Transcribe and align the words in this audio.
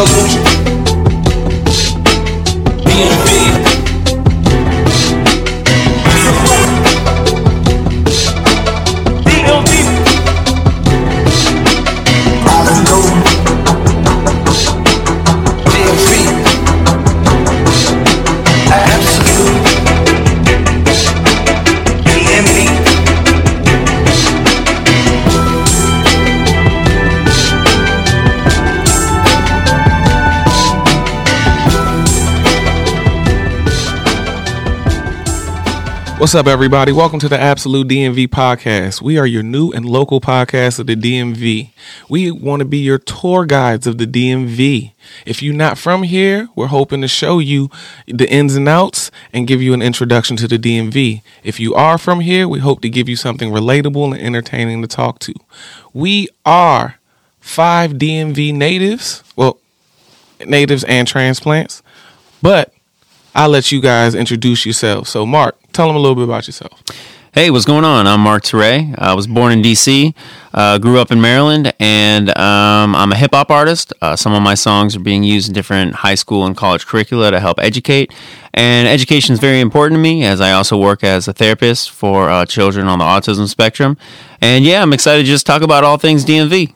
Revolution. 0.00 0.49
What's 36.20 36.34
up, 36.34 36.46
everybody? 36.46 36.92
Welcome 36.92 37.18
to 37.20 37.30
the 37.30 37.40
Absolute 37.40 37.88
DMV 37.88 38.28
podcast. 38.28 39.00
We 39.00 39.16
are 39.16 39.26
your 39.26 39.42
new 39.42 39.72
and 39.72 39.86
local 39.86 40.20
podcast 40.20 40.78
of 40.78 40.86
the 40.86 40.94
DMV. 40.94 41.70
We 42.10 42.30
want 42.30 42.60
to 42.60 42.66
be 42.66 42.76
your 42.76 42.98
tour 42.98 43.46
guides 43.46 43.86
of 43.86 43.96
the 43.96 44.04
DMV. 44.04 44.92
If 45.24 45.42
you're 45.42 45.54
not 45.54 45.78
from 45.78 46.02
here, 46.02 46.50
we're 46.54 46.66
hoping 46.66 47.00
to 47.00 47.08
show 47.08 47.38
you 47.38 47.70
the 48.06 48.30
ins 48.30 48.54
and 48.54 48.68
outs 48.68 49.10
and 49.32 49.46
give 49.46 49.62
you 49.62 49.72
an 49.72 49.80
introduction 49.80 50.36
to 50.36 50.46
the 50.46 50.58
DMV. 50.58 51.22
If 51.42 51.58
you 51.58 51.74
are 51.74 51.96
from 51.96 52.20
here, 52.20 52.46
we 52.46 52.58
hope 52.58 52.82
to 52.82 52.90
give 52.90 53.08
you 53.08 53.16
something 53.16 53.50
relatable 53.50 54.12
and 54.12 54.20
entertaining 54.22 54.82
to 54.82 54.88
talk 54.88 55.20
to. 55.20 55.32
We 55.94 56.28
are 56.44 56.96
five 57.40 57.92
DMV 57.92 58.52
natives, 58.52 59.24
well, 59.36 59.58
natives 60.44 60.84
and 60.84 61.08
transplants, 61.08 61.82
but 62.42 62.74
I'll 63.34 63.48
let 63.48 63.70
you 63.70 63.80
guys 63.80 64.14
introduce 64.14 64.66
yourselves. 64.66 65.10
So, 65.10 65.24
Marc, 65.24 65.56
tell 65.72 65.86
them 65.86 65.96
a 65.96 66.00
little 66.00 66.16
bit 66.16 66.24
about 66.24 66.46
yourself. 66.46 66.82
Hey, 67.32 67.48
what's 67.52 67.64
going 67.64 67.84
on? 67.84 68.08
I'm 68.08 68.20
Marc 68.22 68.42
2Ray. 68.42 68.96
I 68.98 69.14
was 69.14 69.28
born 69.28 69.52
in 69.52 69.62
D.C., 69.62 70.16
uh, 70.52 70.78
grew 70.78 70.98
up 70.98 71.12
in 71.12 71.20
Maryland, 71.20 71.72
and 71.78 72.28
um, 72.36 72.96
I'm 72.96 73.12
a 73.12 73.16
hip 73.16 73.30
hop 73.32 73.52
artist. 73.52 73.92
Uh, 74.02 74.16
some 74.16 74.32
of 74.34 74.42
my 74.42 74.54
songs 74.54 74.96
are 74.96 75.00
being 75.00 75.22
used 75.22 75.46
in 75.46 75.54
different 75.54 75.94
high 75.94 76.16
school 76.16 76.44
and 76.44 76.56
college 76.56 76.86
curricula 76.86 77.30
to 77.30 77.38
help 77.38 77.60
educate. 77.60 78.12
And 78.52 78.88
education 78.88 79.32
is 79.32 79.38
very 79.38 79.60
important 79.60 79.98
to 79.98 80.02
me 80.02 80.24
as 80.24 80.40
I 80.40 80.50
also 80.50 80.76
work 80.76 81.04
as 81.04 81.28
a 81.28 81.32
therapist 81.32 81.92
for 81.92 82.28
uh, 82.28 82.46
children 82.46 82.88
on 82.88 82.98
the 82.98 83.04
autism 83.04 83.46
spectrum. 83.46 83.96
And 84.40 84.64
yeah, 84.64 84.82
I'm 84.82 84.92
excited 84.92 85.22
to 85.22 85.28
just 85.28 85.46
talk 85.46 85.62
about 85.62 85.84
all 85.84 85.98
things 85.98 86.24
DMV. 86.24 86.74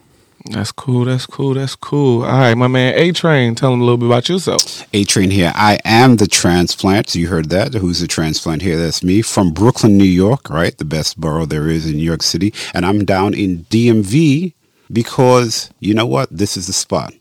That's 0.51 0.73
cool. 0.73 1.07
That's 1.07 1.25
cool. 1.25 1.55
That's 1.55 1.75
cool. 1.75 2.23
All 2.23 2.39
right, 2.39 2.55
my 2.55 2.69
man 2.69 2.95
A-Train, 2.99 3.55
tell 3.55 3.71
them 3.71 3.81
a 3.81 3.85
little 3.85 3.97
bit 3.97 4.07
about 4.07 4.29
yourself. 4.29 4.87
A-Train 4.93 5.31
here. 5.31 5.53
I 5.55 5.79
am 5.87 6.17
the 6.17 6.27
transplant. 6.27 7.15
You 7.15 7.29
heard 7.29 7.49
that. 7.49 7.73
Who's 7.73 8.01
the 8.01 8.07
transplant 8.07 8.61
here? 8.61 8.77
That's 8.77 9.03
me 9.03 9.23
from 9.23 9.53
Brooklyn, 9.53 9.97
New 9.97 10.05
York, 10.05 10.51
right? 10.51 10.77
The 10.77 10.85
best 10.85 11.19
borough 11.19 11.47
there 11.47 11.69
is 11.69 11.87
in 11.87 11.97
New 11.97 12.05
York 12.05 12.23
City. 12.23 12.53
And 12.75 12.85
I'm 12.85 13.07
down 13.07 13.33
in 13.33 13.65
DMV 13.71 14.53
because 14.93 15.71
you 15.81 15.95
know 15.95 16.05
what? 16.05 16.29
This 16.31 16.59
is 16.59 16.67
the 16.67 16.75
spot. 16.75 17.15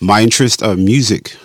My 0.00 0.22
interests 0.22 0.60
are 0.60 0.74
music, 0.74 1.36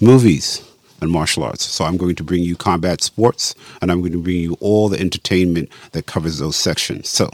movies, 0.00 0.68
and 1.00 1.12
martial 1.12 1.44
arts. 1.44 1.64
So 1.64 1.84
I'm 1.84 1.96
going 1.96 2.16
to 2.16 2.24
bring 2.24 2.42
you 2.42 2.56
combat 2.56 3.02
sports 3.02 3.54
and 3.80 3.92
I'm 3.92 4.00
going 4.00 4.12
to 4.12 4.22
bring 4.22 4.38
you 4.38 4.56
all 4.60 4.88
the 4.88 4.98
entertainment 4.98 5.70
that 5.92 6.06
covers 6.06 6.38
those 6.38 6.56
sections. 6.56 7.08
So 7.08 7.30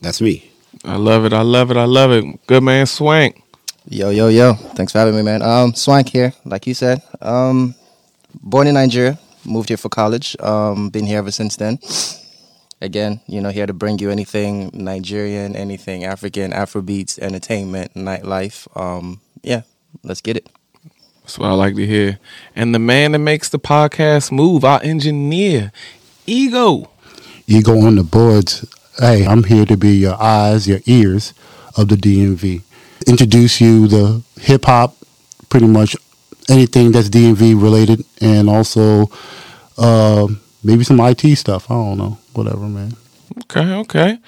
that's 0.00 0.20
me. 0.20 0.49
I 0.84 0.96
love 0.96 1.24
it. 1.24 1.32
I 1.32 1.42
love 1.42 1.70
it. 1.70 1.76
I 1.76 1.84
love 1.84 2.12
it. 2.12 2.46
Good 2.46 2.62
man, 2.62 2.86
Swank. 2.86 3.42
Yo, 3.88 4.10
yo, 4.10 4.28
yo. 4.28 4.54
Thanks 4.54 4.92
for 4.92 4.98
having 4.98 5.16
me, 5.16 5.22
man. 5.22 5.42
Um, 5.42 5.74
Swank 5.74 6.08
here, 6.08 6.32
like 6.44 6.66
you 6.66 6.74
said. 6.74 7.02
Um, 7.20 7.74
born 8.34 8.66
in 8.66 8.74
Nigeria, 8.74 9.18
moved 9.44 9.68
here 9.68 9.76
for 9.76 9.88
college. 9.88 10.36
Um, 10.40 10.90
been 10.90 11.06
here 11.06 11.18
ever 11.18 11.30
since 11.30 11.56
then. 11.56 11.78
Again, 12.80 13.20
you 13.26 13.40
know, 13.40 13.50
here 13.50 13.66
to 13.66 13.72
bring 13.74 13.98
you 13.98 14.10
anything 14.10 14.70
Nigerian, 14.72 15.54
anything 15.54 16.04
African, 16.04 16.52
Afrobeats, 16.52 17.18
entertainment, 17.18 17.94
nightlife. 17.94 18.68
Um, 18.78 19.20
yeah, 19.42 19.62
let's 20.02 20.20
get 20.20 20.36
it. 20.36 20.48
That's 21.22 21.38
what 21.38 21.48
I 21.48 21.52
like 21.52 21.76
to 21.76 21.86
hear. 21.86 22.18
And 22.56 22.74
the 22.74 22.78
man 22.78 23.12
that 23.12 23.18
makes 23.18 23.50
the 23.50 23.58
podcast 23.58 24.32
move, 24.32 24.64
our 24.64 24.82
engineer, 24.82 25.72
eGogh. 26.26 26.88
eGogh 27.46 27.86
on 27.86 27.96
the 27.96 28.02
boards. 28.02 28.64
Hey, 29.00 29.24
I'm 29.26 29.44
here 29.44 29.64
to 29.64 29.78
be 29.78 29.96
your 29.96 30.22
eyes, 30.22 30.68
your 30.68 30.80
ears 30.84 31.32
of 31.74 31.88
the 31.88 31.94
DMV. 31.94 32.60
Introduce 33.06 33.58
you 33.58 33.88
the 33.88 34.22
hip 34.38 34.66
hop, 34.66 34.94
pretty 35.48 35.66
much 35.66 35.96
anything 36.50 36.92
that's 36.92 37.08
DMV 37.08 37.58
related, 37.60 38.04
and 38.20 38.50
also 38.50 39.10
uh, 39.78 40.28
maybe 40.62 40.84
some 40.84 41.00
IT 41.00 41.22
stuff. 41.36 41.70
I 41.70 41.74
don't 41.76 41.96
know, 41.96 42.18
whatever, 42.34 42.68
man. 42.68 42.92
Okay, 43.44 43.72
okay. 43.76 44.18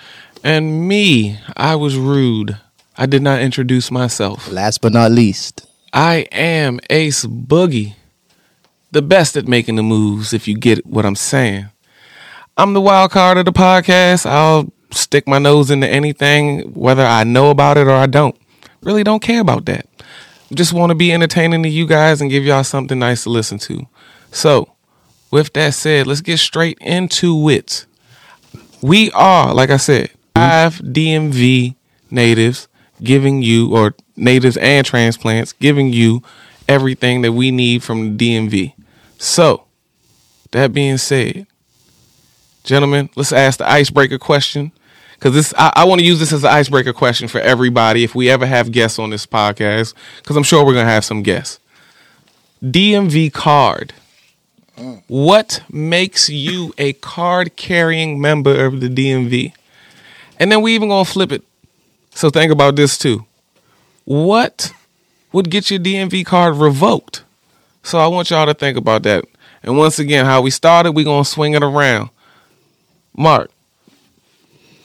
And 0.42 0.88
me, 0.88 1.38
I 1.54 1.76
was 1.76 1.98
rude. 1.98 2.56
I 2.96 3.04
did 3.04 3.20
not 3.20 3.42
introduce 3.42 3.90
myself. 3.90 4.50
Last 4.50 4.80
but 4.80 4.94
not 4.94 5.12
least, 5.12 5.66
I 5.92 6.26
am 6.32 6.80
Ace 6.88 7.26
Boogie, 7.26 7.96
the 8.90 9.02
best 9.02 9.36
at 9.36 9.46
making 9.46 9.76
the 9.76 9.82
moves, 9.82 10.32
if 10.32 10.48
you 10.48 10.56
get 10.56 10.86
what 10.86 11.04
I'm 11.04 11.14
saying. 11.14 11.68
I'm 12.56 12.74
the 12.74 12.80
wild 12.82 13.10
card 13.12 13.38
of 13.38 13.46
the 13.46 13.52
podcast. 13.52 14.26
I'll 14.26 14.70
stick 14.90 15.26
my 15.26 15.38
nose 15.38 15.70
into 15.70 15.88
anything, 15.88 16.74
whether 16.74 17.04
I 17.04 17.24
know 17.24 17.48
about 17.48 17.78
it 17.78 17.86
or 17.86 17.92
I 17.92 18.06
don't. 18.06 18.36
Really 18.82 19.02
don't 19.02 19.22
care 19.22 19.40
about 19.40 19.64
that. 19.66 19.86
Just 20.52 20.74
want 20.74 20.90
to 20.90 20.94
be 20.94 21.12
entertaining 21.12 21.62
to 21.62 21.68
you 21.70 21.86
guys 21.86 22.20
and 22.20 22.30
give 22.30 22.44
y'all 22.44 22.62
something 22.62 22.98
nice 22.98 23.22
to 23.22 23.30
listen 23.30 23.58
to. 23.60 23.86
So, 24.32 24.70
with 25.30 25.54
that 25.54 25.72
said, 25.72 26.06
let's 26.06 26.20
get 26.20 26.38
straight 26.38 26.76
into 26.82 27.48
it. 27.48 27.86
We 28.82 29.10
are, 29.12 29.54
like 29.54 29.70
I 29.70 29.78
said, 29.78 30.10
five 30.34 30.74
DMV 30.74 31.74
natives 32.10 32.68
giving 33.02 33.42
you, 33.42 33.74
or 33.74 33.94
natives 34.14 34.58
and 34.58 34.84
transplants, 34.84 35.52
giving 35.52 35.90
you 35.90 36.22
everything 36.68 37.22
that 37.22 37.32
we 37.32 37.50
need 37.50 37.82
from 37.82 38.18
the 38.18 38.36
DMV. 38.36 38.74
So, 39.16 39.64
that 40.50 40.74
being 40.74 40.98
said, 40.98 41.46
gentlemen, 42.64 43.10
let's 43.16 43.32
ask 43.32 43.58
the 43.58 43.70
icebreaker 43.70 44.18
question. 44.18 44.72
Because 45.14 45.34
this, 45.34 45.54
I, 45.56 45.72
I 45.76 45.84
want 45.84 46.00
to 46.00 46.06
use 46.06 46.18
this 46.18 46.32
as 46.32 46.42
an 46.42 46.50
icebreaker 46.50 46.92
question 46.92 47.28
for 47.28 47.40
everybody 47.40 48.02
if 48.02 48.14
we 48.14 48.28
ever 48.28 48.44
have 48.44 48.72
guests 48.72 48.98
on 48.98 49.10
this 49.10 49.24
podcast. 49.24 49.94
Because 50.18 50.36
I'm 50.36 50.42
sure 50.42 50.64
we're 50.64 50.74
gonna 50.74 50.84
have 50.90 51.04
some 51.04 51.22
guests. 51.22 51.60
DMV 52.62 53.32
card. 53.32 53.92
What 55.06 55.62
makes 55.70 56.28
you 56.28 56.72
a 56.78 56.94
card 56.94 57.56
carrying 57.56 58.20
member 58.20 58.64
of 58.64 58.80
the 58.80 58.88
DMV? 58.88 59.52
And 60.40 60.50
then 60.50 60.62
we 60.62 60.74
even 60.74 60.88
gonna 60.88 61.04
flip 61.04 61.30
it. 61.30 61.44
So 62.14 62.30
think 62.30 62.50
about 62.50 62.74
this 62.74 62.98
too. 62.98 63.24
What 64.04 64.72
would 65.30 65.50
get 65.50 65.70
your 65.70 65.78
DMV 65.78 66.26
card 66.26 66.56
revoked? 66.56 67.22
So 67.82 67.98
I 67.98 68.06
want 68.06 68.30
y'all 68.30 68.46
to 68.46 68.54
think 68.54 68.76
about 68.76 69.02
that. 69.04 69.24
And 69.62 69.76
once 69.78 69.98
again, 69.98 70.24
how 70.24 70.40
we 70.40 70.50
started, 70.50 70.92
we're 70.92 71.04
gonna 71.04 71.24
swing 71.24 71.54
it 71.54 71.62
around. 71.62 72.10
Marc, 73.16 73.50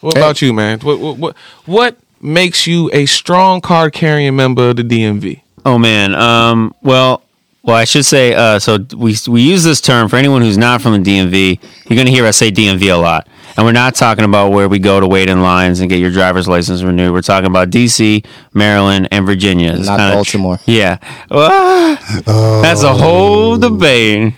what 0.02 0.16
Hey. 0.16 0.22
about 0.22 0.42
you, 0.42 0.54
man? 0.54 0.80
What, 0.80 1.00
what 1.00 1.18
what 1.18 1.36
what 1.66 1.98
makes 2.22 2.68
you 2.68 2.90
a 2.94 3.06
strong 3.06 3.62
card 3.62 3.94
carrying 3.94 4.36
member 4.36 4.70
of 4.70 4.76
the 4.78 4.84
DMV? 4.84 5.42
Oh 5.66 5.78
man. 5.78 6.16
Um. 6.16 6.74
Well. 6.82 7.22
Well, 7.64 7.76
I 7.76 7.84
should 7.84 8.06
say. 8.06 8.34
Uh. 8.34 8.60
So 8.60 8.78
we 8.96 9.16
we 9.28 9.42
use 9.42 9.64
this 9.66 9.82
term 9.82 10.08
for 10.08 10.16
anyone 10.16 10.42
who's 10.42 10.58
not 10.58 10.82
from 10.82 10.94
the 11.04 11.10
DMV. 11.12 11.60
You're 11.90 11.96
going 11.96 12.06
to 12.06 12.12
hear 12.14 12.26
us 12.26 12.38
say 12.38 12.50
DMV 12.50 12.94
a 12.94 12.96
lot, 12.96 13.28
and 13.58 13.66
we're 13.66 13.74
not 13.74 13.94
talking 13.94 14.24
about 14.24 14.52
where 14.54 14.70
we 14.70 14.80
go 14.80 15.02
to 15.02 15.08
wait 15.08 15.30
in 15.30 15.42
lines 15.42 15.82
and 15.82 15.90
get 15.90 16.00
your 16.00 16.12
driver's 16.12 16.48
license 16.48 16.82
renewed. 16.82 17.12
We're 17.12 17.22
talking 17.22 17.48
about 17.48 17.70
D.C., 17.70 18.24
Maryland, 18.54 19.10
and 19.12 19.26
Virginia. 19.26 19.74
It's 19.74 19.86
Not 19.88 19.98
kinda 20.00 20.12
tr- 20.12 20.16
Baltimore. 20.16 20.60
yeah. 20.66 20.98
Ah, 21.30 22.62
that's 22.64 22.84
a 22.84 22.94
whole 22.94 23.58
debate. 23.58 24.34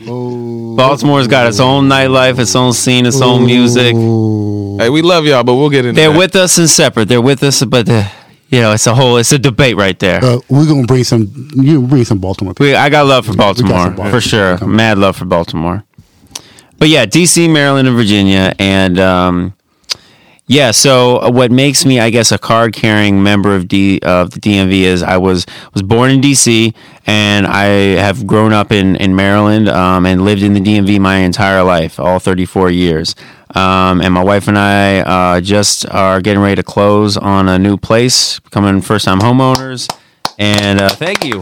Baltimore's 0.80 1.28
got 1.28 1.48
its 1.48 1.60
own 1.60 1.88
nightlife, 1.90 2.40
its 2.40 2.56
own 2.56 2.74
scene, 2.74 3.06
its 3.06 3.22
own 3.22 3.46
music. 3.46 3.94
Hey, 3.94 4.90
we 4.90 5.02
love 5.02 5.26
y'all, 5.26 5.44
but 5.44 5.56
we'll 5.56 5.70
get 5.70 5.86
into 5.86 6.00
They're 6.00 6.12
that. 6.12 6.18
with 6.18 6.36
us 6.36 6.58
and 6.58 6.70
separate. 6.70 7.08
They're 7.10 7.22
with 7.22 7.44
us, 7.44 7.64
but 7.66 7.90
uh, 7.90 8.08
you 8.50 8.62
know, 8.62 8.72
it's 8.74 8.88
a 8.88 8.96
whole. 8.96 9.18
It's 9.18 9.32
a 9.32 9.38
debate 9.40 9.76
right 9.76 9.98
there. 10.00 10.24
Uh, 10.24 10.40
we're 10.50 10.66
gonna 10.66 10.88
bring 10.88 11.04
some. 11.04 11.50
You 11.56 11.82
bring 11.82 12.06
some 12.06 12.20
Baltimore 12.20 12.54
people. 12.54 12.68
We, 12.68 12.76
I 12.76 12.90
got 12.90 13.06
love 13.06 13.26
for 13.26 13.36
Baltimore, 13.36 13.78
some 13.78 13.96
Baltimore. 13.96 14.12
for 14.12 14.22
sure. 14.22 14.66
Mad 14.66 14.98
love 14.98 15.18
for 15.18 15.26
Baltimore. 15.26 15.84
But 16.78 16.88
yeah, 16.88 17.06
DC, 17.06 17.52
Maryland, 17.52 17.88
and 17.90 17.98
Virginia, 17.98 18.54
and 18.58 18.98
um, 19.00 19.54
yeah. 20.50 20.72
So 20.72 21.30
what 21.30 21.52
makes 21.52 21.86
me, 21.86 22.00
I 22.00 22.10
guess, 22.10 22.32
a 22.32 22.40
card 22.40 22.74
carrying 22.74 23.22
member 23.22 23.56
of 23.56 23.68
D 23.68 24.00
of 24.02 24.32
the 24.32 24.40
DMV 24.40 24.82
is 24.82 25.04
I 25.04 25.18
was 25.18 25.46
was 25.76 25.84
born 25.84 26.10
in 26.10 26.22
DC, 26.22 26.74
and 27.06 27.46
I 27.46 27.66
have 28.02 28.26
grown 28.26 28.52
up 28.52 28.72
in 28.72 28.96
in 28.96 29.16
Maryland 29.16 29.70
um, 29.70 30.08
and 30.08 30.26
lived 30.26 30.42
in 30.42 30.54
the 30.54 30.60
DMV 30.60 31.00
my 31.00 31.18
entire 31.18 31.62
life, 31.62 32.00
all 32.00 32.18
34 32.18 32.72
years. 32.72 33.14
Um, 33.54 34.02
and 34.02 34.12
my 34.12 34.24
wife 34.24 34.48
and 34.48 34.58
I 34.58 35.00
uh, 35.02 35.42
just 35.42 35.88
are 35.90 36.20
getting 36.20 36.42
ready 36.42 36.56
to 36.56 36.64
close 36.64 37.16
on 37.16 37.48
a 37.48 37.60
new 37.60 37.78
place, 37.78 38.40
becoming 38.40 38.82
first 38.82 39.06
time 39.06 39.20
homeowners. 39.20 39.88
And 40.40 40.82
uh, 40.82 40.90
thank 40.90 41.24
you. 41.24 41.42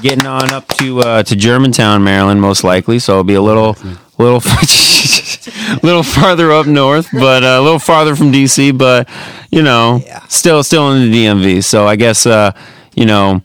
Getting 0.00 0.26
on 0.26 0.52
up 0.52 0.66
to 0.78 1.00
uh, 1.00 1.22
to 1.24 1.36
Germantown, 1.36 2.04
Maryland, 2.04 2.40
most 2.40 2.64
likely. 2.64 2.98
So 2.98 3.12
it'll 3.12 3.24
be 3.24 3.34
a 3.34 3.42
little 3.42 3.76
little 4.18 4.40
little 5.82 6.02
farther 6.02 6.52
up 6.52 6.66
north, 6.66 7.08
but 7.12 7.42
uh, 7.42 7.58
a 7.58 7.62
little 7.62 7.78
farther 7.78 8.16
from 8.16 8.32
DC. 8.32 8.76
But 8.76 9.08
you 9.50 9.62
know, 9.62 10.00
still 10.28 10.62
still 10.62 10.92
in 10.92 11.10
the 11.10 11.16
DMV. 11.16 11.64
So 11.64 11.86
I 11.86 11.96
guess 11.96 12.26
uh, 12.26 12.52
you 12.94 13.06
know. 13.06 13.42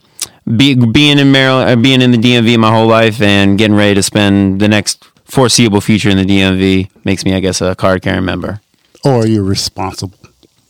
Be, 0.55 0.75
being 0.75 1.19
in 1.19 1.33
Maryland, 1.33 1.69
uh, 1.69 1.75
being 1.75 2.01
in 2.01 2.11
the 2.11 2.17
DMV 2.17 2.57
my 2.57 2.71
whole 2.71 2.87
life, 2.87 3.21
and 3.21 3.57
getting 3.57 3.75
ready 3.75 3.95
to 3.95 4.01
spend 4.01 4.61
the 4.61 4.69
next 4.69 5.03
foreseeable 5.25 5.81
future 5.81 6.09
in 6.09 6.15
the 6.15 6.23
DMV 6.23 6.89
makes 7.03 7.25
me, 7.25 7.33
I 7.33 7.41
guess, 7.41 7.59
a 7.59 7.75
card 7.75 8.01
carrying 8.01 8.23
member. 8.23 8.61
Or 9.03 9.27
you're 9.27 9.43
responsible. 9.43 10.17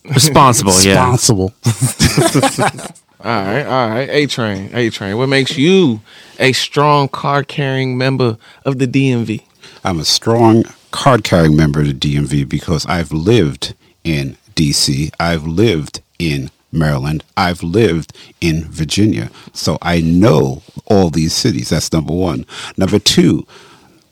Responsible, 0.04 0.72
yeah. 0.82 1.12
Responsible. 1.12 1.52
All 3.20 3.42
right, 3.42 3.64
all 3.66 3.88
right. 3.88 4.08
A-Train, 4.08 4.70
A 4.72 4.90
train. 4.90 5.18
What 5.18 5.28
makes 5.28 5.58
you 5.58 6.00
a 6.38 6.52
strong 6.52 7.08
card 7.08 7.48
carrying 7.48 7.98
member 7.98 8.38
of 8.64 8.78
the 8.78 8.86
DMV? 8.86 9.42
I'm 9.82 9.98
a 9.98 10.04
strong 10.04 10.64
card 10.92 11.24
carrying 11.24 11.56
member 11.56 11.80
of 11.80 11.86
the 11.86 11.94
DMV 11.94 12.48
because 12.48 12.86
I've 12.86 13.10
lived 13.10 13.74
in 14.04 14.36
DC. 14.54 15.10
I've 15.18 15.44
lived 15.48 16.00
in 16.20 16.50
Maryland. 16.70 17.24
I've 17.36 17.64
lived 17.64 18.16
in 18.40 18.64
Virginia. 18.66 19.30
So 19.52 19.78
I 19.82 20.00
know 20.00 20.62
all 20.86 21.10
these 21.10 21.32
cities. 21.32 21.70
That's 21.70 21.92
number 21.92 22.14
one. 22.14 22.46
Number 22.76 23.00
two, 23.00 23.46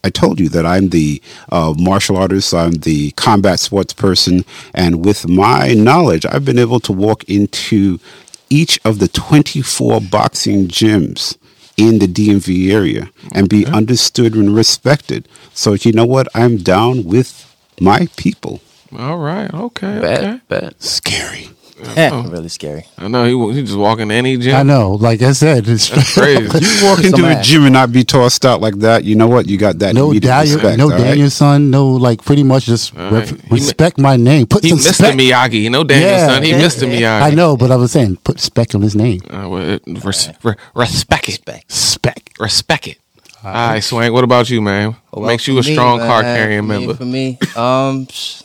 I 0.03 0.09
told 0.09 0.39
you 0.39 0.49
that 0.49 0.65
I'm 0.65 0.89
the 0.89 1.21
uh, 1.49 1.73
martial 1.77 2.17
artist, 2.17 2.53
I'm 2.53 2.71
the 2.71 3.11
combat 3.11 3.59
sports 3.59 3.93
person, 3.93 4.45
and 4.73 5.03
with 5.03 5.27
my 5.27 5.73
knowledge, 5.73 6.25
I've 6.25 6.45
been 6.45 6.59
able 6.59 6.79
to 6.81 6.93
walk 6.93 7.23
into 7.25 7.99
each 8.49 8.79
of 8.85 8.99
the 8.99 9.07
24 9.07 10.01
boxing 10.01 10.67
gyms 10.67 11.37
in 11.77 11.99
the 11.99 12.07
DMV 12.07 12.71
area 12.71 13.09
and 13.33 13.49
be 13.49 13.65
understood 13.65 14.33
and 14.35 14.55
respected. 14.55 15.27
So, 15.53 15.73
you 15.73 15.91
know 15.91 16.05
what? 16.05 16.27
I'm 16.33 16.57
down 16.57 17.03
with 17.03 17.55
my 17.79 18.07
people. 18.17 18.61
All 18.97 19.17
right, 19.17 19.53
okay, 19.53 19.97
okay. 19.97 20.01
Bet, 20.01 20.47
bet. 20.47 20.81
Scary. 20.81 21.49
Really 21.79 22.49
scary. 22.49 22.85
I 22.97 23.07
know 23.07 23.23
he 23.25 23.55
he 23.55 23.63
just 23.63 23.77
walking 23.77 24.09
to 24.09 24.15
any 24.15 24.37
gym. 24.37 24.55
I 24.55 24.63
know. 24.63 24.91
Like 24.93 25.21
I 25.21 25.31
said, 25.33 25.67
it's 25.67 25.89
Crazy. 26.13 26.41
You 26.59 26.85
walk 26.87 26.99
into 26.99 27.17
Some 27.17 27.25
a 27.25 27.29
ass. 27.29 27.47
gym 27.47 27.63
and 27.65 27.73
not 27.73 27.91
be 27.91 28.03
tossed 28.03 28.45
out 28.45 28.61
like 28.61 28.75
that. 28.79 29.03
You 29.03 29.15
know 29.15 29.27
what? 29.27 29.47
You 29.47 29.57
got 29.57 29.79
that. 29.79 29.93
no 29.93 30.11
Daniel, 30.13 30.55
respect, 30.55 30.77
no 30.77 30.85
all 30.85 30.89
right? 30.91 30.97
Danielson, 31.03 31.69
no 31.69 31.87
like 31.89 32.23
pretty 32.23 32.43
much 32.43 32.65
just 32.65 32.97
All 32.97 33.11
ref- 33.11 33.31
right. 33.31 33.41
He 33.41 33.53
respect 33.53 33.97
my 33.99 34.15
name. 34.17 34.47
Put 34.47 34.63
he 34.63 34.69
some 34.69 34.79
Mr. 34.79 34.93
spec. 34.93 35.15
Miyagi. 35.15 35.61
You 35.61 35.69
know 35.69 35.83
daniel 35.83 36.17
son 36.27 36.43
he 36.43 36.51
yeah, 36.51 36.59
Mr. 36.61 36.87
Miyagi. 36.91 37.21
I 37.21 37.29
know, 37.31 37.55
but 37.57 37.71
I 37.71 37.75
was 37.75 37.91
saying 37.91 38.17
put 38.17 38.39
spec 38.39 38.73
on 38.75 38.81
his 38.81 38.95
name. 38.95 39.21
Uh, 39.29 39.47
well, 39.49 39.79
res- 40.03 40.29
re- 40.43 40.55
respect 40.75 41.29
it. 41.29 41.39
Respect. 41.47 41.71
Spec. 41.71 42.31
Respect 42.39 42.87
it. 42.87 42.97
All 43.43 43.53
right, 43.53 43.79
Swank. 43.83 44.11
What 44.13 44.23
about 44.23 44.49
you, 44.49 44.61
man? 44.61 44.95
What 45.11 45.27
makes 45.27 45.47
you 45.47 45.53
a 45.59 45.61
me, 45.61 45.73
strong 45.73 45.99
man, 45.99 46.07
card 46.07 46.25
carrying 46.25 46.67
member? 46.67 46.95
For 46.95 47.05
me, 47.05 47.37
um, 47.55 48.07
psh, 48.07 48.43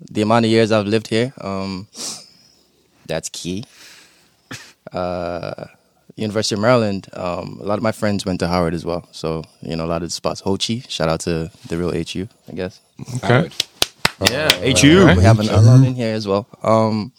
the 0.00 0.22
amount 0.22 0.44
of 0.44 0.50
years 0.50 0.70
I've 0.72 0.86
lived 0.86 1.08
here, 1.08 1.32
um, 1.40 1.86
that's 3.06 3.28
key. 3.28 3.64
Uh, 4.92 5.66
University 6.16 6.54
of 6.56 6.60
Maryland, 6.60 7.06
um, 7.12 7.58
a 7.60 7.64
lot 7.64 7.78
of 7.78 7.82
my 7.82 7.92
friends 7.92 8.26
went 8.26 8.40
to 8.40 8.48
Howard 8.48 8.74
as 8.74 8.84
well. 8.84 9.06
So, 9.12 9.44
you 9.62 9.76
know, 9.76 9.84
a 9.84 9.86
lot 9.86 10.02
of 10.02 10.08
the 10.08 10.12
spots. 10.12 10.40
Ho-Chi, 10.40 10.82
shout 10.88 11.08
out 11.08 11.20
to 11.20 11.50
the 11.68 11.76
real 11.76 11.92
HU, 11.92 12.28
I 12.48 12.52
guess. 12.52 12.80
Okay. 13.22 13.50
Yeah, 14.30 14.48
HU. 14.50 15.14
We 15.16 15.22
have 15.22 15.38
an 15.38 15.48
alum 15.48 15.84
in 15.84 15.94
here 15.94 16.12
as 16.14 16.26
well. 16.26 16.48
Um, 16.64 17.12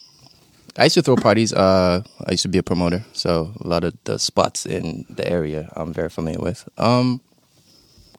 I 0.77 0.83
used 0.85 0.95
to 0.95 1.01
throw 1.01 1.15
parties. 1.15 1.53
Uh, 1.53 2.03
I 2.25 2.31
used 2.31 2.43
to 2.43 2.49
be 2.49 2.57
a 2.57 2.63
promoter, 2.63 3.05
so 3.13 3.53
a 3.61 3.67
lot 3.67 3.83
of 3.85 3.93
the 4.03 4.19
spots 4.19 4.65
in 4.65 5.05
the 5.09 5.25
area 5.29 5.71
I'm 5.77 5.93
very 5.93 6.09
familiar 6.09 6.39
with. 6.39 6.67
Um, 6.77 7.21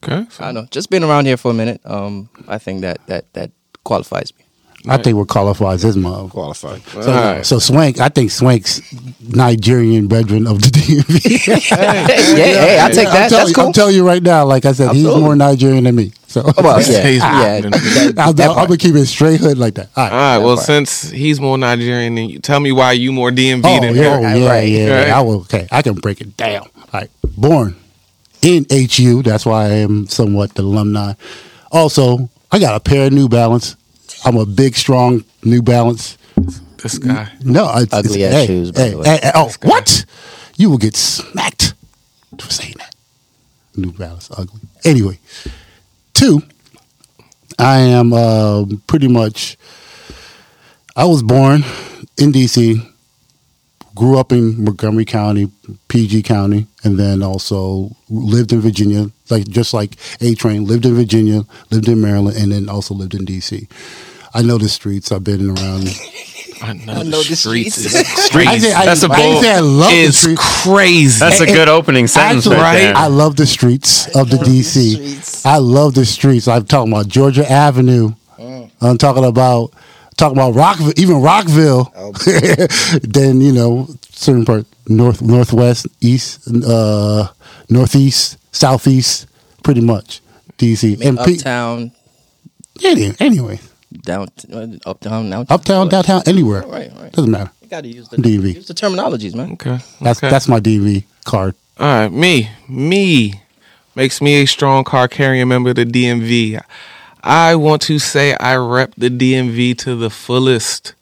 Okay. 0.03 0.27
I 0.39 0.45
don't 0.47 0.55
know. 0.55 0.67
Just 0.71 0.89
being 0.89 1.05
around 1.05 1.27
here 1.27 1.37
for 1.37 1.51
a 1.51 1.55
minute, 1.55 1.83
um, 1.85 2.31
I 2.49 2.57
think 2.57 2.81
that 2.81 3.07
that 3.09 3.31
that 3.35 3.51
qualifies 3.85 4.33
me. 4.39 4.45
I 4.89 4.97
think 4.97 5.17
what 5.19 5.29
qualifies 5.29 5.83
his 5.83 5.97
mom. 5.97 6.31
Qualified. 6.31 6.81
All 6.97 7.03
So, 7.03 7.13
right. 7.13 7.45
so 7.47 7.59
Swank, 7.59 8.01
I 8.01 8.09
think 8.09 8.31
Swank's 8.31 8.81
Nigerian 9.21 10.09
brethren 10.09 10.47
of 10.47 10.61
the 10.63 10.69
DMV. 10.71 11.59
hey, 11.77 12.35
hey, 12.35 12.81
I 12.81 12.91
take 12.91 13.09
I'm 13.09 13.13
that. 13.15 13.29
telling, 13.29 13.31
That's 13.31 13.49
you, 13.51 13.55
cool. 13.55 13.67
I'm 13.67 13.73
telling 13.73 13.95
you 13.95 14.07
right 14.07 14.23
now, 14.23 14.45
like 14.47 14.65
I 14.65 14.73
said, 14.73 14.93
he's 14.93 15.05
more 15.05 15.37
Nigerian 15.37 15.85
than 15.85 15.95
me. 15.97 16.13
So 16.29 16.43
well, 16.59 16.81
yeah, 16.91 17.03
He's- 17.03 17.23
yeah. 17.23 17.61
that- 17.61 18.15
I'm, 18.19 18.35
that 18.37 18.49
I'm 18.49 18.55
part. 18.55 18.69
gonna 18.69 18.77
keep 18.79 18.95
it 18.95 19.07
straight 19.07 19.41
hood 19.41 19.59
like 19.59 19.75
that. 19.75 19.91
All 19.97 20.05
right. 20.05 20.13
All 20.13 20.19
right. 20.19 20.39
Well, 20.39 20.57
part. 20.57 20.67
since 20.67 21.11
he's 21.11 21.41
more 21.41 21.59
Nigerian 21.59 22.15
than 22.15 22.29
you, 22.31 22.39
tell 22.39 22.61
me 22.61 22.73
why 22.73 22.93
you 22.93 23.13
more 23.13 23.31
DMV 23.31 23.63
Oh, 23.65 23.81
than 23.81 23.95
yeah, 23.95 24.19
him. 24.19 24.25
oh, 24.25 24.35
yeah, 24.39 24.49
Right. 24.49 24.69
yeah, 24.69 24.97
Right. 24.99 25.07
yeah. 25.09 25.19
I 25.19 25.21
will. 25.23 25.41
Okay, 25.43 25.69
I 25.71 25.83
can 25.83 25.95
break 25.95 26.21
it 26.21 26.37
down. 26.37 26.69
All 26.77 26.85
right, 26.95 27.11
born 27.37 27.77
in 28.43 28.65
HU. 28.71 29.23
That's 29.23 29.45
why 29.45 29.65
I 29.67 29.69
am 29.71 30.07
somewhat 30.07 30.55
the 30.55 30.63
alumni. 30.63 31.15
Also, 31.73 32.31
I 32.51 32.59
got 32.59 32.75
a 32.77 32.81
pair 32.81 33.09
of 33.09 33.13
New 33.13 33.29
Balance. 33.29 33.77
I'm 34.25 34.37
a 34.37 34.47
big, 34.47 34.77
strong 34.77 35.25
New 35.43 35.63
Balance. 35.63 36.19
This 36.83 36.99
guy. 36.99 37.31
No, 37.43 37.71
it's, 37.77 37.93
Ugly 37.93 38.23
it's, 38.23 38.35
ass 38.35 38.41
hey, 38.41 38.47
shoes, 38.47 38.73
by 38.73 38.81
hey, 38.81 38.91
the 38.91 38.99
way. 38.99 39.05
hey, 39.05 39.21
hey, 39.23 39.31
oh, 39.35 39.53
what? 39.63 40.05
You 40.57 40.71
will 40.71 40.79
get 40.79 40.97
smacked 40.97 41.75
for 42.39 42.51
saying 42.51 42.75
that. 42.79 42.95
New 43.77 43.93
Balance 43.93 44.31
ugly. 44.37 44.61
Anyway, 44.85 45.19
two. 46.13 46.43
I 47.59 47.81
am 47.81 48.13
uh, 48.13 48.65
pretty 48.87 49.09
much. 49.09 49.57
I 50.97 51.05
was 51.05 51.23
born 51.23 51.63
in 52.19 52.33
DC, 52.33 52.87
grew 53.95 54.19
up 54.19 54.33
in 54.33 54.65
Montgomery 54.65 55.05
County, 55.05 55.51
PG 55.89 56.23
County, 56.23 56.67
and 56.85 56.99
then 56.99 57.23
also 57.23 57.95
lived 58.09 58.53
in 58.53 58.61
Virginia, 58.61 59.11
like 59.29 59.47
just 59.49 59.73
like 59.73 59.97
A-Train. 60.21 60.65
Lived 60.67 60.87
in 60.87 60.95
Virginia, 60.95 61.43
lived 61.71 61.89
in 61.89 62.01
Maryland, 62.01 62.37
and 62.37 62.53
then 62.53 62.69
also 62.69 62.95
lived 62.95 63.15
in 63.15 63.25
DC. 63.25 63.69
I 64.35 64.43
know 64.43 64.59
the 64.59 64.69
streets. 64.69 65.11
I've 65.13 65.25
been 65.25 65.51
around. 65.51 65.89
I 66.63 66.75
know, 66.75 67.03
know 67.03 67.23
the 67.23 67.31
the 67.31 67.37
streets 67.37 67.75
streets. 67.77 68.35
I 68.37 68.59
say- 68.59 68.73
I- 68.75 68.85
That's 68.85 69.03
a 69.03 69.11
I 69.11 69.17
didn't 69.17 69.33
bold- 69.33 69.45
say 69.45 69.53
I 69.55 69.61
love 69.61 69.91
the 69.91 70.13
streets. 70.13 70.63
crazy. 70.63 71.19
That's 71.21 71.41
a 71.41 71.47
good 71.47 71.69
opening 71.69 72.07
sentence, 72.07 72.47
Actually, 72.47 72.61
right 72.63 72.79
there. 72.79 72.97
I 72.97 73.07
love 73.07 73.37
the 73.37 73.47
streets 73.47 74.15
of 74.15 74.29
the 74.29 74.37
DC. 74.37 74.93
streets. 74.95 75.47
I 75.47 75.57
love 75.57 75.95
the 75.95 76.05
streets. 76.05 76.49
I'm 76.49 76.67
talking 76.67 76.93
about 76.93 77.09
Georgia 77.09 77.51
Avenue. 77.51 78.11
I'm 78.83 78.99
talking 78.99 79.25
about 79.25 79.73
talking 80.19 80.37
about 80.37 80.55
Rockville, 80.55 80.93
even 80.97 81.23
Rockville. 81.23 81.85
then 83.03 83.41
you 83.41 83.53
know 83.53 83.89
certain 84.11 84.45
part 84.45 84.67
north, 84.87 85.23
northwest, 85.23 85.87
east, 86.03 86.47
uh, 86.67 87.29
northeast, 87.71 88.37
southeast, 88.55 89.27
pretty 89.63 89.81
much 89.81 90.21
DC. 90.59 91.01
And 91.05 91.19
pe- 91.19 91.37
uptown, 91.39 91.93
any- 92.85 93.15
anyway, 93.21 93.61
down, 93.93 94.29
uh, 94.53 94.67
uptown, 94.87 95.31
downtown, 95.31 95.47
uptown, 95.49 95.89
downtown, 95.89 96.23
anywhere. 96.27 96.63
Right, 96.63 96.91
right. 96.97 97.13
Doesn't 97.13 97.31
matter. 97.31 97.51
You 97.63 97.69
got 97.69 97.83
to 97.83 97.89
use 97.89 98.09
the 98.09 98.17
DV. 98.17 98.55
use 98.55 98.67
the 98.69 98.75
terminologies, 98.75 99.35
man. 99.35 99.53
Okay. 99.53 99.79
That's 100.01 100.21
okay. 100.21 100.31
that's 100.31 100.49
my 100.49 100.61
DV 100.61 101.05
card. 101.25 101.55
All 101.79 101.87
right, 101.87 102.13
me, 102.13 102.51
me 102.69 103.41
makes 103.95 104.21
me 104.21 104.43
a 104.43 104.47
strong 104.47 104.85
card 104.85 105.11
carrying 105.11 105.49
member 105.49 105.71
of 105.71 105.77
the 105.77 105.85
DMV. 105.85 106.63
I 107.23 107.55
want 107.57 107.83
to 107.83 107.99
say 107.99 108.35
I 108.37 108.57
rep 108.57 108.95
the 108.97 109.11
DMV 109.11 109.77
to 109.79 109.97
the 109.97 110.11
fullest. 110.11 110.95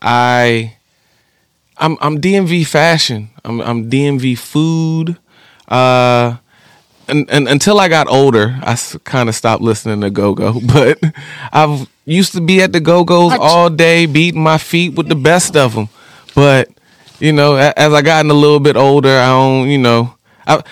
I, 0.00 0.76
I'm 1.78 1.96
I'm 2.00 2.20
DMV 2.20 2.66
fashion. 2.66 3.30
I'm 3.44 3.60
I'm 3.60 3.90
DMV 3.90 4.38
food. 4.38 5.18
Uh, 5.68 6.36
and, 7.08 7.28
and 7.30 7.48
until 7.48 7.80
I 7.80 7.88
got 7.88 8.08
older, 8.08 8.58
I 8.62 8.78
kind 9.04 9.28
of 9.28 9.34
stopped 9.34 9.62
listening 9.62 10.00
to 10.02 10.10
Go 10.10 10.34
Go. 10.34 10.60
But 10.66 11.00
I've 11.52 11.88
used 12.04 12.32
to 12.32 12.40
be 12.40 12.60
at 12.62 12.72
the 12.72 12.80
Go 12.80 13.04
Go's 13.04 13.32
all 13.38 13.70
day, 13.70 14.06
beating 14.06 14.42
my 14.42 14.58
feet 14.58 14.94
with 14.94 15.08
the 15.08 15.14
best 15.14 15.56
of 15.56 15.74
them. 15.74 15.88
But 16.34 16.68
you 17.20 17.32
know, 17.32 17.56
as 17.56 17.92
I 17.92 18.02
gotten 18.02 18.30
a 18.30 18.34
little 18.34 18.60
bit 18.60 18.76
older, 18.76 19.16
I 19.18 19.26
don't, 19.26 19.68
you 19.68 19.78
know, 19.78 20.14
I, 20.46 20.62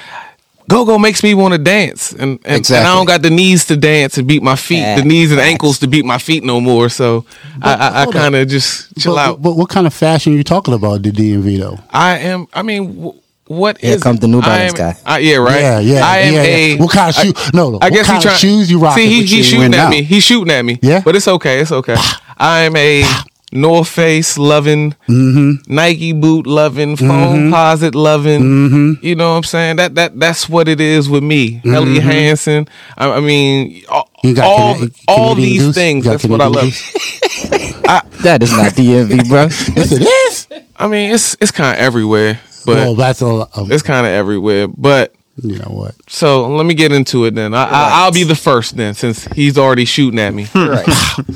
Go 0.68 0.84
Go 0.84 0.98
makes 0.98 1.22
me 1.22 1.34
want 1.34 1.52
to 1.52 1.58
dance, 1.58 2.12
and 2.12 2.38
and, 2.44 2.68
and 2.70 2.70
I 2.70 2.94
don't 2.94 3.06
got 3.06 3.22
the 3.22 3.30
knees 3.30 3.66
to 3.66 3.76
dance 3.76 4.16
and 4.16 4.26
beat 4.26 4.42
my 4.42 4.56
feet, 4.56 4.78
Yeah, 4.78 4.96
the 4.96 5.04
knees 5.04 5.30
and 5.30 5.38
facts. 5.38 5.50
ankles 5.50 5.78
to 5.80 5.86
beat 5.86 6.04
my 6.04 6.18
feet 6.18 6.44
no 6.44 6.60
more. 6.60 6.88
So 6.88 7.24
I, 7.60 7.74
I, 7.74 8.02
I 8.02 8.06
kind 8.06 8.34
of 8.34 8.48
just 8.48 8.96
chill 8.98 9.14
but, 9.16 9.28
out. 9.28 9.42
But 9.42 9.56
what 9.56 9.68
kind 9.68 9.86
of 9.86 9.92
fashion 9.94 10.32
you 10.32 10.42
talking 10.44 10.72
about 10.74 11.02
the 11.02 11.10
DMV 11.10 11.58
though? 11.58 11.78
I 11.90 12.18
am. 12.18 12.46
I 12.54 12.62
mean, 12.62 13.02
wh- 13.04 13.16
what 13.52 13.78
Here 13.78 13.94
is 13.96 14.02
comes 14.02 14.20
the 14.20 14.28
New 14.28 14.40
I 14.40 14.46
Balance 14.46 14.72
am- 14.72 14.78
guy. 14.78 14.96
I- 15.06 15.18
yeah, 15.18 15.36
right. 15.36 15.60
Yeah, 15.60 15.78
yeah. 15.80 16.06
I 16.06 16.18
am 16.18 16.34
yeah, 16.34 16.40
a. 16.42 16.76
What 16.78 16.90
kind 16.92 17.10
of 17.10 17.18
I- 17.18 17.22
shoes? 17.22 17.52
No, 17.54 17.70
no. 17.70 17.78
I 17.80 17.86
what 17.86 17.92
guess 17.92 18.06
kind 18.06 18.18
he 18.18 18.22
trying, 18.22 18.34
of 18.34 18.40
shoes 18.40 18.70
you 18.70 18.78
rocking? 18.78 19.04
See, 19.04 19.08
he, 19.22 19.26
he's 19.36 19.46
shooting 19.46 19.64
at 19.64 19.70
now? 19.70 19.88
me. 19.90 20.02
He's 20.02 20.24
shooting 20.24 20.50
at 20.52 20.62
me. 20.64 20.78
Yeah? 20.82 21.02
but 21.04 21.14
it's 21.16 21.28
okay. 21.28 21.60
It's 21.60 21.72
okay. 21.72 21.96
I 22.38 22.62
am 22.62 22.74
a 22.76 23.04
North 23.54 23.88
Face 23.88 24.38
loving, 24.38 24.94
Mm-hmm. 25.08 25.72
Nike 25.74 26.12
boot 26.14 26.46
loving, 26.46 26.96
Foamposite 26.96 27.94
loving. 27.94 28.40
Mm-hmm. 28.42 29.04
You 29.06 29.14
know 29.14 29.32
what 29.32 29.36
I'm 29.36 29.42
saying? 29.44 29.76
That 29.76 29.94
that 29.96 30.18
that's 30.18 30.48
what 30.48 30.68
it 30.68 30.80
is 30.80 31.08
with 31.08 31.22
me. 31.22 31.60
Helly 31.64 31.98
Hansen. 32.00 32.66
I, 32.96 33.10
I 33.10 33.20
mean, 33.20 33.84
all 33.90 34.08
You 34.24 34.34
got 34.34 34.44
all, 34.46 34.74
Cana- 34.76 34.90
all 35.06 35.34
Canadian 35.34 35.36
these 35.52 35.62
Goose? 35.66 35.74
things. 35.74 36.04
You 36.06 36.10
got 36.12 36.20
That's 36.20 36.24
what 36.30 36.40
I 36.40 36.46
love. 36.46 36.64
Goose? 36.64 37.68
That 38.22 38.40
is 38.42 38.52
not 38.52 38.72
DMV, 38.72 39.28
bro. 39.28 39.42
Yes, 39.76 39.92
it 39.92 40.00
is. 40.02 40.46
I 40.76 40.86
mean, 40.86 41.12
it's 41.12 41.36
it's 41.40 41.50
kind 41.50 41.76
of 41.76 41.82
everywhere. 41.84 42.40
But 42.64 42.76
well, 42.76 42.94
that's 42.94 43.22
a, 43.22 43.26
a 43.26 43.48
it's 43.70 43.82
kind 43.82 44.06
of 44.06 44.12
everywhere. 44.12 44.68
But 44.68 45.14
you 45.36 45.58
know 45.58 45.70
what? 45.70 45.94
so 46.10 46.48
let 46.48 46.66
me 46.66 46.74
get 46.74 46.92
into 46.92 47.24
it 47.24 47.34
then. 47.34 47.54
I, 47.54 47.64
I, 47.64 47.90
I'll 48.04 48.12
be 48.12 48.24
the 48.24 48.34
first 48.34 48.76
then, 48.76 48.94
since 48.94 49.24
he's 49.26 49.58
already 49.58 49.84
shooting 49.84 50.18
at 50.18 50.34
me. 50.34 50.46
Right. 50.54 50.84
Hmm. 50.86 51.32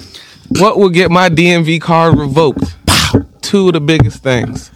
what 0.61 0.78
will 0.78 0.90
get 0.90 1.11
my 1.11 1.28
DMV 1.28 1.80
card 1.80 2.18
revoked? 2.18 2.76
Two 3.42 3.68
of 3.68 3.75
the 3.75 3.80
biggest 3.80 4.23
things. 4.23 4.71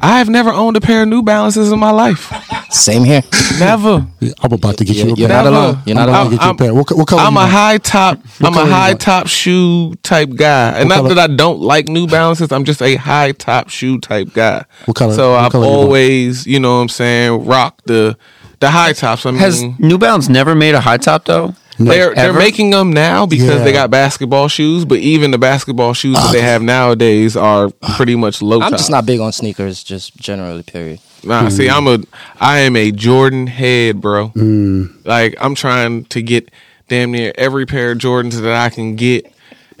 I 0.00 0.18
have 0.18 0.28
never 0.28 0.50
owned 0.50 0.76
a 0.76 0.80
pair 0.80 1.02
of 1.02 1.08
New 1.08 1.22
Balances 1.22 1.72
in 1.72 1.78
my 1.78 1.90
life. 1.90 2.32
Same 2.70 3.04
here. 3.04 3.22
Never. 3.58 4.06
I'm 4.42 4.52
about 4.52 4.78
to 4.78 4.84
get 4.84 4.96
you. 4.96 5.04
You're, 5.06 5.14
a 5.14 5.18
you're 5.18 5.28
not 5.28 5.46
alone. 5.46 5.78
You're 5.86 5.94
not 5.96 6.08
I'm 6.08 6.14
alone. 6.14 6.26
about 6.26 6.30
get 6.38 6.44
you 6.44 6.50
a 6.50 6.54
pair. 6.56 6.74
What, 6.74 6.90
what 6.96 7.06
color? 7.08 7.22
I'm 7.22 7.32
a 7.34 7.40
want? 7.40 7.50
high 7.52 7.78
top. 7.78 8.18
I'm 8.40 8.54
a 8.54 8.66
high 8.66 8.94
top 8.94 9.26
shoe 9.28 9.94
type 10.02 10.30
guy, 10.34 10.78
and 10.78 10.88
not 10.88 10.96
color? 10.96 11.14
that 11.14 11.30
I 11.30 11.34
don't 11.34 11.60
like 11.60 11.86
New 11.88 12.06
Balances. 12.06 12.50
I'm 12.52 12.64
just 12.64 12.82
a 12.82 12.96
high 12.96 13.32
top 13.32 13.68
shoe 13.68 13.98
type 13.98 14.32
guy. 14.32 14.64
What 14.86 14.96
color- 14.96 15.14
So 15.14 15.32
what 15.32 15.44
I've 15.44 15.52
color 15.52 15.66
you 15.66 15.72
always, 15.72 16.46
you 16.46 16.58
know, 16.60 16.76
what 16.76 16.82
I'm 16.82 16.88
saying, 16.88 17.44
rock 17.46 17.80
the 17.86 18.16
the 18.60 18.70
high 18.70 18.92
tops. 18.92 19.26
I 19.26 19.30
mean, 19.32 19.40
Has 19.40 19.62
New 19.78 19.98
Balance 19.98 20.28
never 20.28 20.54
made 20.54 20.74
a 20.74 20.80
high 20.80 20.96
top 20.96 21.26
though? 21.26 21.54
They're 21.78 22.14
they're 22.14 22.32
making 22.32 22.70
them 22.70 22.92
now 22.92 23.26
because 23.26 23.48
Yeah. 23.58 23.64
they 23.64 23.72
got 23.72 23.90
basketball 23.90 24.48
shoes, 24.48 24.84
but 24.84 24.98
even 24.98 25.30
the 25.30 25.38
basketball 25.38 25.92
shoes 25.94 26.16
that 26.16 26.32
they 26.32 26.40
have 26.42 26.62
nowadays 26.62 27.36
are 27.36 27.70
pretty 27.96 28.16
much 28.16 28.40
low 28.42 28.56
I'm 28.60 28.70
top. 28.70 28.78
just 28.78 28.90
not 28.90 29.06
big 29.06 29.20
on 29.20 29.32
sneakers, 29.32 29.82
just 29.82 30.16
generally. 30.16 30.62
Period. 30.62 31.00
Nah, 31.24 31.48
see, 31.48 31.68
I'm 31.70 31.86
a 31.88 31.98
I 32.40 32.58
am 32.60 32.76
a 32.76 32.90
Jordan 32.92 33.46
head, 33.46 34.00
bro. 34.00 34.28
Mm. 34.30 35.04
Like 35.04 35.34
I'm 35.40 35.54
trying 35.54 36.04
to 36.06 36.22
get 36.22 36.50
damn 36.88 37.12
near 37.12 37.32
every 37.36 37.66
pair 37.66 37.92
of 37.92 37.98
Jordans 37.98 38.34
that 38.40 38.54
I 38.54 38.68
can 38.70 38.94
get. 38.96 39.30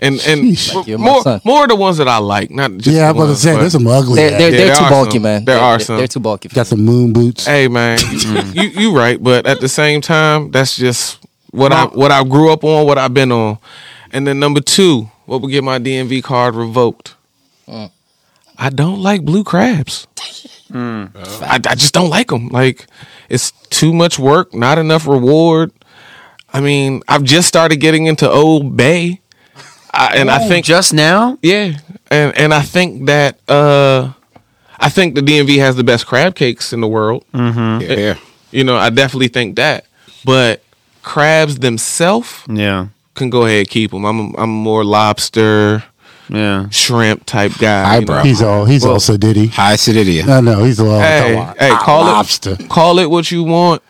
And 0.00 0.20
and 0.26 0.56
Like 0.74 0.98
more 0.98 1.22
more 1.44 1.62
of 1.62 1.68
the 1.68 1.76
ones 1.76 1.98
that 1.98 2.08
I 2.08 2.18
like, 2.18 2.50
not 2.50 2.72
just 2.78 2.88
Yeah, 2.96 3.10
I'm 3.10 3.16
about 3.16 3.26
to 3.28 3.36
say 3.36 3.52
but- 3.54 3.60
there's 3.60 3.72
some 3.72 3.86
ugly. 3.86 4.16
They're, 4.16 4.30
they're, 4.38 4.50
Yeah, 4.50 4.56
they're 4.66 4.76
too 4.76 4.88
bulky, 4.88 5.10
some. 5.12 5.22
man. 5.22 5.44
There 5.44 5.54
They're- 5.54 5.64
are 5.64 5.78
some. 5.78 5.96
They're 5.98 6.08
too 6.08 6.18
bulky. 6.20 6.48
Got 6.48 6.66
some 6.66 6.84
moon 6.84 7.12
boots. 7.12 7.46
Hey 7.46 7.68
man, 7.68 8.00
you 8.52 8.62
you 8.64 8.96
right, 8.96 9.22
but 9.22 9.46
at 9.46 9.60
the 9.60 9.68
same 9.68 10.00
time, 10.00 10.50
that's 10.50 10.76
just 10.76 11.18
what 11.54 11.72
I 11.72 11.84
what 11.86 12.10
I 12.12 12.24
grew 12.24 12.52
up 12.52 12.64
on, 12.64 12.86
what 12.86 12.98
I've 12.98 13.14
been 13.14 13.32
on. 13.32 13.58
And 14.12 14.26
then 14.26 14.38
number 14.38 14.60
two, 14.60 15.10
what 15.26 15.40
would 15.42 15.50
get 15.50 15.64
my 15.64 15.78
DMV 15.78 16.22
card 16.22 16.54
revoked? 16.54 17.14
I 18.56 18.70
don't 18.70 19.00
like 19.02 19.24
blue 19.24 19.42
crabs. 19.44 20.06
I, 20.72 21.08
I 21.54 21.74
just 21.74 21.94
don't 21.94 22.10
like 22.10 22.28
them. 22.28 22.48
Like 22.48 22.86
it's 23.28 23.50
too 23.70 23.92
much 23.92 24.18
work, 24.18 24.54
not 24.54 24.78
enough 24.78 25.06
reward. 25.06 25.72
I 26.52 26.60
mean, 26.60 27.02
I've 27.08 27.24
just 27.24 27.48
started 27.48 27.76
getting 27.76 28.06
into 28.06 28.30
Old 28.30 28.76
Bay, 28.76 29.20
I, 29.92 30.14
and 30.16 30.30
I 30.30 30.46
think 30.46 30.64
just 30.66 30.92
now. 30.94 31.38
yeah, 31.42 31.72
and 32.10 32.36
and 32.36 32.54
I 32.54 32.62
think 32.62 33.06
that 33.06 33.38
uh, 33.48 34.12
I 34.78 34.88
think 34.88 35.14
the 35.16 35.20
DMV 35.20 35.58
has 35.58 35.74
the 35.76 35.84
best 35.84 36.06
crab 36.06 36.34
cakes 36.36 36.72
in 36.72 36.80
the 36.80 36.88
world. 36.88 37.24
Yeah. 37.34 38.16
You 38.52 38.62
know, 38.62 38.76
I 38.76 38.90
definitely 38.90 39.28
think 39.28 39.56
that. 39.56 39.86
But 40.24 40.62
crabs 41.04 41.58
themselves 41.58 42.42
Yeah, 42.48 42.88
can 43.14 43.30
go 43.30 43.44
ahead 43.46 43.68
keep 43.68 43.90
them. 43.92 44.04
I'm 44.04 44.18
a, 44.34 44.38
I'm 44.38 44.50
more 44.50 44.82
lobster, 44.84 45.84
yeah. 46.28 46.68
shrimp 46.70 47.26
type 47.26 47.52
guy. 47.58 47.96
Eyebrow. 47.96 48.16
You 48.16 48.22
know? 48.22 48.28
He's 48.28 48.42
all. 48.42 48.64
He's 48.64 48.82
Well- 48.82 48.94
also 48.94 49.16
Diddy. 49.16 49.46
High 49.48 49.74
acidity. 49.74 50.22
No, 50.22 50.40
no, 50.40 50.64
he's 50.64 50.80
all. 50.80 50.98
Hey, 51.00 51.36
hey, 51.58 51.70
call 51.70 52.02
lobster. 52.04 52.56
it 52.58 52.68
call 52.68 52.98
it 52.98 53.08
what 53.10 53.30
you 53.30 53.44
want. 53.44 53.82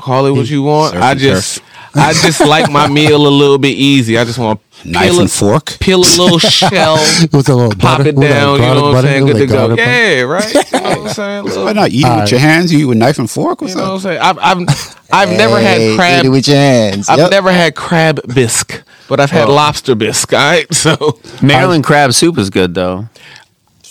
Call 0.00 0.26
it 0.26 0.30
what 0.32 0.48
you 0.50 0.62
want. 0.62 0.92
Surf 0.92 1.02
I 1.02 1.10
and 1.12 1.20
just 1.20 1.60
I 1.94 2.12
just 2.12 2.40
like 2.54 2.70
my 2.70 2.88
meal 2.88 3.26
a 3.26 3.28
little 3.28 3.58
bit 3.58 3.74
easy. 3.76 4.18
I 4.18 4.24
just 4.24 4.38
want 4.38 4.60
to 4.60 4.88
Knife 4.88 5.10
peel 5.10 5.20
and 5.20 5.28
a, 5.28 5.32
fork. 5.32 5.78
peel 5.80 6.00
a 6.00 6.10
little 6.20 6.38
shell. 6.38 6.96
With 7.32 7.48
a 7.48 7.54
little 7.54 7.70
Pop 7.70 7.98
butter, 7.98 8.08
it 8.10 8.16
with 8.16 8.28
that 8.28 8.34
down, 8.40 8.54
you 8.60 8.66
know 8.66 8.82
what 8.82 8.96
I'm 8.96 9.02
saying? 9.04 9.24
with 9.24 9.32
Good 9.36 9.38
to 9.40 9.46
go. 9.46 9.54
garlic 9.54 9.78
butter. 9.78 9.90
Yeah, 9.90 10.22
right. 10.22 10.54
You 10.54 10.80
know 10.80 10.80
what 10.82 10.98
I'm 10.98 11.08
saying? 11.08 11.44
Why 11.64 11.72
not 11.72 11.90
eat 11.90 12.04
it 12.04 12.20
with 12.20 12.30
your 12.32 12.40
hands? 12.40 12.72
You 12.72 12.80
eat 12.80 12.84
with 12.86 12.98
knife 12.98 13.18
and 13.18 13.30
fork? 13.30 13.60
What's 13.62 13.74
You 13.74 13.80
know 13.80 13.94
what? 13.94 13.94
I'm 13.94 14.00
saying? 14.00 14.20
I've 14.20 14.38
I've 14.38 15.01
I've 15.12 15.30
never 15.30 15.60
had 15.60 15.96
crab. 15.96 16.26
with 16.26 16.48
your 16.48 16.56
hands. 16.56 17.08
I've 17.08 17.18
Yep. 17.18 17.30
never 17.30 17.52
had 17.52 17.74
crab 17.74 18.20
bisque, 18.34 18.82
but 19.08 19.20
I've 19.20 19.30
had 19.30 19.48
oh. 19.48 19.54
lobster 19.54 19.94
bisque. 19.94 20.32
All 20.32 20.38
right, 20.38 20.72
so 20.74 21.20
Maryland 21.42 21.84
crab 21.84 22.12
soup 22.14 22.38
is 22.38 22.50
good 22.50 22.74
though. 22.74 23.08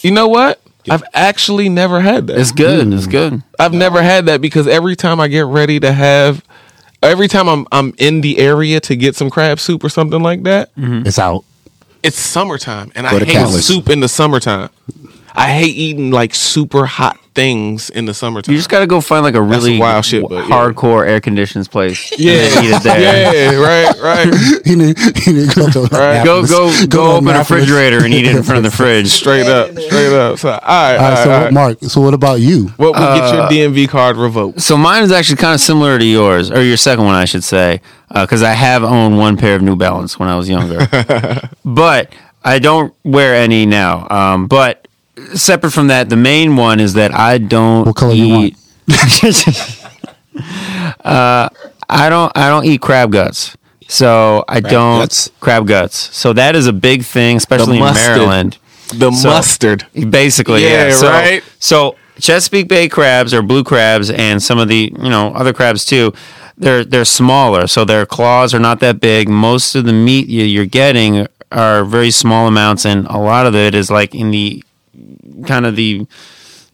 you 0.02 0.12
know 0.12 0.28
what? 0.28 0.60
I've 0.90 1.04
actually 1.14 1.70
never 1.70 2.02
had 2.02 2.26
that. 2.28 2.40
It's 2.40 2.52
good. 2.52 2.92
It's 2.92 3.06
mm. 3.06 3.12
good. 3.12 3.44
I've 3.60 3.74
never 3.74 4.02
had 4.02 4.26
that 4.26 4.42
because 4.42 4.68
every 4.68 4.96
time 4.96 5.20
I 5.20 5.28
get 5.28 5.46
ready 5.46 5.80
to 5.80 5.92
have, 5.94 6.44
every 7.04 7.28
time 7.28 7.48
I'm 7.48 7.68
I'm 7.72 7.94
in 8.00 8.22
the 8.22 8.40
area 8.40 8.80
to 8.82 8.96
get 8.96 9.16
some 9.16 9.30
crab 9.30 9.60
soup 9.60 9.84
or 9.84 9.90
something 9.90 10.22
like 10.24 10.42
that, 10.44 10.74
mm-hmm. 10.76 11.06
It's 11.06 11.20
out. 11.20 11.44
it's 12.02 12.18
summertime, 12.20 12.92
and 12.96 13.08
Go 13.08 13.16
I 13.18 13.20
to 13.20 13.26
hate 13.26 13.34
Cantler's. 13.34 13.66
soup 13.66 13.90
in 13.90 14.00
the 14.00 14.10
summertime. 14.10 14.70
I 15.36 15.52
hate 15.54 15.76
eating 15.76 16.12
like 16.12 16.36
super 16.36 16.86
hot 16.86 17.18
things 17.34 17.90
in 17.90 18.04
the 18.06 18.14
summertime. 18.14 18.52
You 18.52 18.58
just 18.60 18.70
got 18.70 18.80
to 18.82 18.88
go 18.88 19.00
find 19.00 19.24
like 19.24 19.36
a 19.36 19.40
That's 19.40 19.64
really 19.64 19.80
wild 19.80 20.04
shit, 20.04 20.28
but 20.28 20.48
yeah. 20.48 20.54
hardcore 20.54 21.08
air 21.08 21.22
conditions 21.22 21.70
place. 21.70 22.12
yeah, 22.20 22.34
and 22.34 22.52
then 22.54 22.64
eat 22.66 22.76
it 22.76 22.84
there. 22.84 23.52
yeah, 23.54 23.56
right, 23.58 24.02
right. 24.02 24.62
He 24.66 24.76
need, 24.76 24.98
he 25.18 25.32
need 25.34 25.50
to 25.52 25.56
go 25.56 25.70
to 25.70 25.80
Right. 25.96 26.24
Go 26.26 26.40
Annapolis. 26.40 26.86
go 26.86 26.88
go, 26.88 27.16
open 27.16 27.30
a 27.30 27.40
refrigerator 27.40 28.04
and 28.04 28.14
eat 28.14 28.26
it 28.26 28.36
in 28.36 28.44
front 28.44 28.58
of 28.66 28.70
the 28.70 28.72
fridge. 28.78 29.08
Straight 29.08 29.48
up, 29.48 29.72
straight 29.80 30.14
up. 30.14 30.40
So, 30.40 30.50
all 30.50 30.58
right, 30.60 30.98
all 30.98 31.04
All 31.06 31.10
right, 31.10 31.14
right, 31.16 31.24
so 31.24 31.32
all 31.32 31.38
what, 31.38 31.44
right. 31.46 31.54
Marc. 31.54 31.80
So 31.84 32.02
what 32.02 32.14
about 32.14 32.42
you? 32.42 32.68
What 32.76 32.94
would 33.00 33.00
get 33.00 33.34
your 33.34 33.70
DMV 33.70 33.88
card 33.90 34.18
revoked? 34.18 34.62
So 34.62 34.76
mine 34.76 35.04
is 35.04 35.12
actually 35.14 35.38
kind 35.38 35.54
of 35.56 35.62
similar 35.62 35.98
to 35.98 36.06
yours, 36.06 36.52
or 36.52 36.62
your 36.62 36.78
second 36.78 37.06
one, 37.06 37.16
I 37.16 37.24
should 37.26 37.44
say, 37.46 37.80
because 38.14 38.44
I 38.44 38.52
have 38.52 38.84
owned 38.84 39.18
one 39.18 39.38
pair 39.38 39.56
of 39.56 39.62
New 39.62 39.78
Balance 39.78 40.20
when 40.20 40.28
I 40.28 40.36
was 40.36 40.50
younger, 40.50 40.86
but 41.64 42.12
I 42.44 42.60
don't 42.60 42.94
wear 43.06 43.36
any 43.36 43.66
now. 43.66 44.08
Um, 44.10 44.48
but 44.48 44.88
separate 45.34 45.72
from 45.72 45.88
that, 45.88 46.10
the 46.10 46.16
main 46.18 46.56
one 46.56 46.80
is 46.80 46.94
that 46.94 47.14
I 47.14 47.38
don't 47.38 47.86
What 47.86 47.96
color 47.96 48.14
you 48.14 48.36
eat. 48.38 48.58
uh, 51.04 51.50
I 51.90 52.10
don't. 52.10 52.32
I 52.36 52.50
don't 52.50 52.66
eat 52.66 52.82
crab 52.82 53.12
guts. 53.12 53.56
So 53.88 54.46
I 54.48 54.62
don't 54.62 55.02
guts? 55.02 55.30
crab 55.40 55.68
guts. 55.68 56.16
So 56.16 56.34
that 56.34 56.56
is 56.56 56.66
a 56.68 56.74
big 56.74 57.04
thing, 57.04 57.38
especially 57.38 57.78
in. 57.78 57.84
Maryland. 57.84 58.58
The 58.94 59.12
So- 59.12 59.30
mustard. 59.30 59.86
Basically, 60.10 60.64
yeah. 60.64 60.88
Yeah, 60.88 60.96
So, 60.96 61.10
right? 61.10 61.44
So 61.60 61.96
Chesapeake 62.20 62.68
Bay 62.68 62.88
crabs 62.90 63.34
or 63.34 63.42
blue 63.42 63.64
crabs 63.64 64.10
and 64.10 64.42
some 64.42 64.60
of 64.60 64.68
the 64.68 64.94
you 64.98 65.10
know 65.10 65.34
other 65.34 65.54
crabs 65.54 65.86
too. 65.86 66.14
They're 66.58 66.84
they're 66.86 67.06
smaller, 67.06 67.68
so 67.68 67.86
their 67.86 68.06
claws 68.06 68.54
are 68.54 68.60
not 68.60 68.80
that 68.82 69.00
big. 69.00 69.28
Most 69.30 69.76
of 69.76 69.86
the 69.86 69.94
meat 69.94 70.28
you're 70.30 70.66
getting 70.66 71.28
are 71.52 71.84
very 71.84 72.12
small 72.12 72.48
amounts, 72.48 72.86
and 72.86 73.08
a 73.08 73.18
lot 73.18 73.46
of 73.48 73.56
it 73.56 73.74
is 73.74 73.90
like 73.90 74.14
in 74.14 74.32
the 74.32 74.64
kind 75.46 75.66
of 75.66 75.76
the 75.76 76.06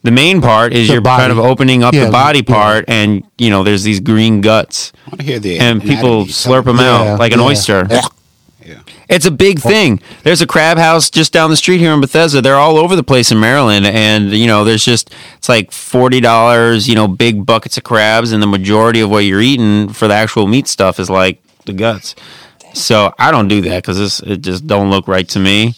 the 0.04 0.12
main 0.12 0.42
part 0.42 0.74
is 0.74 0.88
The 0.88 0.94
you're 0.94 1.02
body. 1.02 1.22
kind 1.22 1.32
of 1.32 1.40
opening 1.40 1.84
up 1.84 1.94
Yeah, 1.94 2.06
the 2.06 2.12
body 2.12 2.40
yeah. 2.48 2.54
part, 2.54 2.86
and 2.88 3.24
you 3.38 3.50
know 3.50 3.64
there's 3.64 3.84
these 3.84 4.00
green 4.00 4.42
guts, 4.42 4.94
I 5.06 5.10
want 5.10 5.20
to 5.22 5.26
hear 5.26 5.40
the 5.40 5.60
and 5.60 5.82
people 5.82 6.26
slurp 6.26 6.66
them 6.66 6.78
Yeah, 6.78 7.14
out 7.14 7.20
like 7.20 7.34
an 7.34 7.40
yeah. 7.40 7.46
oyster. 7.46 7.88
Yeah. 7.90 8.02
It's 9.10 9.26
a 9.26 9.32
big 9.32 9.60
thing. 9.62 10.02
There's 10.24 10.42
a 10.42 10.46
crab 10.48 10.78
house 10.78 11.10
just 11.10 11.32
down 11.32 11.50
the 11.50 11.56
street 11.56 11.78
here 11.78 11.94
in 11.94 12.02
Bethesda. 12.02 12.42
They're 12.42 12.58
all 12.58 12.78
over 12.78 12.98
the 12.98 13.04
place 13.04 13.32
in 13.32 13.40
Maryland, 13.40 13.86
and 13.86 14.32
you 14.32 14.46
know, 14.48 14.66
there's 14.66 14.84
just 14.84 15.14
it's 15.38 15.48
like 15.48 15.72
forty 15.72 16.20
dollars. 16.20 16.90
You 16.90 16.96
know, 16.96 17.08
big 17.08 17.46
buckets 17.46 17.78
of 17.78 17.86
crabs, 17.86 18.34
and 18.34 18.44
the 18.44 18.48
majority 18.48 19.00
of 19.00 19.10
what 19.10 19.20
you're 19.20 19.40
eating 19.42 19.88
for 19.94 20.10
the 20.10 20.14
actual 20.14 20.48
meat 20.48 20.68
stuff 20.68 21.00
is 21.00 21.10
like 21.10 21.42
the 21.66 21.72
guts. 21.72 22.16
So 22.74 23.14
I 23.18 23.32
don't 23.32 23.48
do 23.48 23.62
that 23.62 23.82
because 23.84 24.20
it 24.20 24.42
just 24.42 24.68
don't 24.68 24.90
look 24.90 25.08
right 25.08 25.28
to 25.30 25.40
me. 25.40 25.74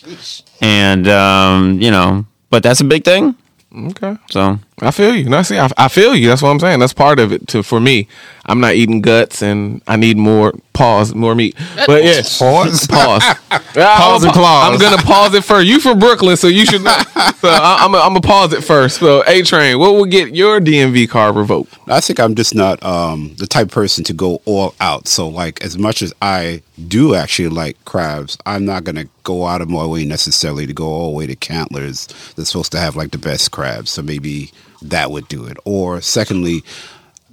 And 0.60 1.08
um, 1.08 1.80
you 1.80 1.92
know, 1.92 2.26
but 2.50 2.64
that's 2.64 2.82
a 2.82 2.86
big 2.86 3.04
thing. 3.04 3.36
Okay. 3.74 4.18
So 4.30 4.60
I 4.82 4.92
feel 4.92 5.16
you. 5.16 5.26
No, 5.30 5.42
see, 5.42 5.58
I, 5.58 5.70
I 5.78 5.88
feel 5.90 6.16
you. 6.16 6.28
That's 6.28 6.42
what 6.42 6.50
I'm 6.50 6.60
saying. 6.60 6.80
That's 6.80 6.94
part 6.94 7.20
of 7.20 7.32
it. 7.32 7.48
To 7.50 7.64
for 7.64 7.80
me, 7.80 8.08
I'm 8.46 8.60
not 8.62 8.76
eating 8.76 9.02
guts, 9.02 9.42
and 9.42 9.82
I 9.88 9.96
need 9.96 10.18
more 10.18 10.54
pause, 10.74 11.14
more 11.14 11.36
meat. 11.36 11.56
But 11.86 12.04
yeah, 12.04 12.22
Pause. 12.40 12.88
pause, 12.88 13.24
Pause 13.50 14.24
and 14.24 14.34
clause. 14.34 14.74
I'm 14.74 14.80
gonna 14.80 15.02
pause 15.04 15.34
it 15.34 15.44
first. 15.44 15.68
You 15.68 15.80
from 15.80 16.00
Brooklyn, 16.00 16.38
so 16.38 16.48
you 16.48 16.66
should 16.66 16.84
know. 16.84 16.96
So 17.40 17.48
I, 17.48 17.86
I'm 17.86 17.96
I'm 17.96 18.10
gonna 18.10 18.20
pause 18.22 18.52
it 18.52 18.66
first. 18.66 19.00
So 19.00 19.24
A-Train, 19.26 19.80
what 19.80 19.94
will 19.94 20.06
get 20.06 20.36
your 20.36 20.60
DMV 20.60 21.08
card 21.10 21.38
revoked? 21.38 21.74
I 21.88 22.02
think 22.02 22.20
I'm 22.20 22.36
just 22.36 22.54
not 22.54 22.84
um, 22.84 23.34
the 23.38 23.48
type 23.48 23.68
of 23.68 23.72
person 23.72 24.04
to 24.06 24.14
go 24.14 24.42
all 24.44 24.76
out. 24.82 25.08
So, 25.08 25.30
like, 25.30 25.64
as 25.64 25.78
much 25.78 26.02
as 26.02 26.14
I 26.22 26.62
do 26.90 27.16
actually 27.16 27.48
like 27.48 27.78
crabs, 27.86 28.38
I'm 28.46 28.66
not 28.66 28.84
gonna 28.84 29.06
go 29.24 29.46
out 29.46 29.62
of 29.62 29.70
my 29.70 29.86
way 29.86 30.04
necessarily 30.04 30.68
to 30.68 30.74
go 30.74 30.86
all 30.88 31.12
the 31.12 31.18
way 31.18 31.28
to 31.28 31.36
Cantler's. 31.38 32.08
They're 32.36 32.44
supposed 32.44 32.74
to 32.74 32.80
have 32.80 32.98
like 32.98 33.12
the 33.12 33.18
best 33.18 33.52
crabs, 33.52 33.92
so 33.92 34.02
maybe 34.02 34.52
that 34.82 35.12
would 35.12 35.28
do 35.28 35.46
it. 35.46 35.58
Or 35.66 36.02
secondly, 36.02 36.64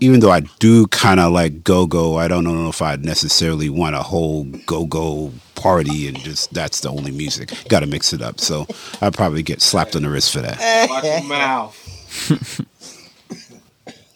even 0.00 0.21
though 0.21 0.31
I 0.31 0.41
do 0.59 0.87
kind 0.88 1.21
of 1.21 1.33
like 1.33 1.65
go 1.65 1.87
go, 1.87 2.17
I 2.19 2.29
don't 2.29 2.45
know 2.45 2.69
if 2.69 2.83
I'd 2.83 3.05
necessarily 3.05 3.71
want 3.71 3.97
a 3.97 4.03
whole 4.03 4.45
go 4.67 4.85
go 4.87 5.33
party 5.55 6.07
and 6.09 6.19
just 6.19 6.53
that's 6.53 6.81
the 6.81 6.91
only 6.91 7.11
music. 7.11 7.53
Got 7.69 7.81
to 7.81 7.87
mix 7.87 8.12
it 8.12 8.23
up. 8.23 8.41
So 8.41 8.67
I'd 9.00 9.15
probably 9.15 9.43
get 9.43 9.62
slapped 9.62 9.97
on 9.97 10.03
the 10.03 10.11
wrist 10.11 10.33
for 10.33 10.41
that. 10.41 10.88
Watch 10.91 11.05
your 11.05 11.23
mouth. 11.29 12.61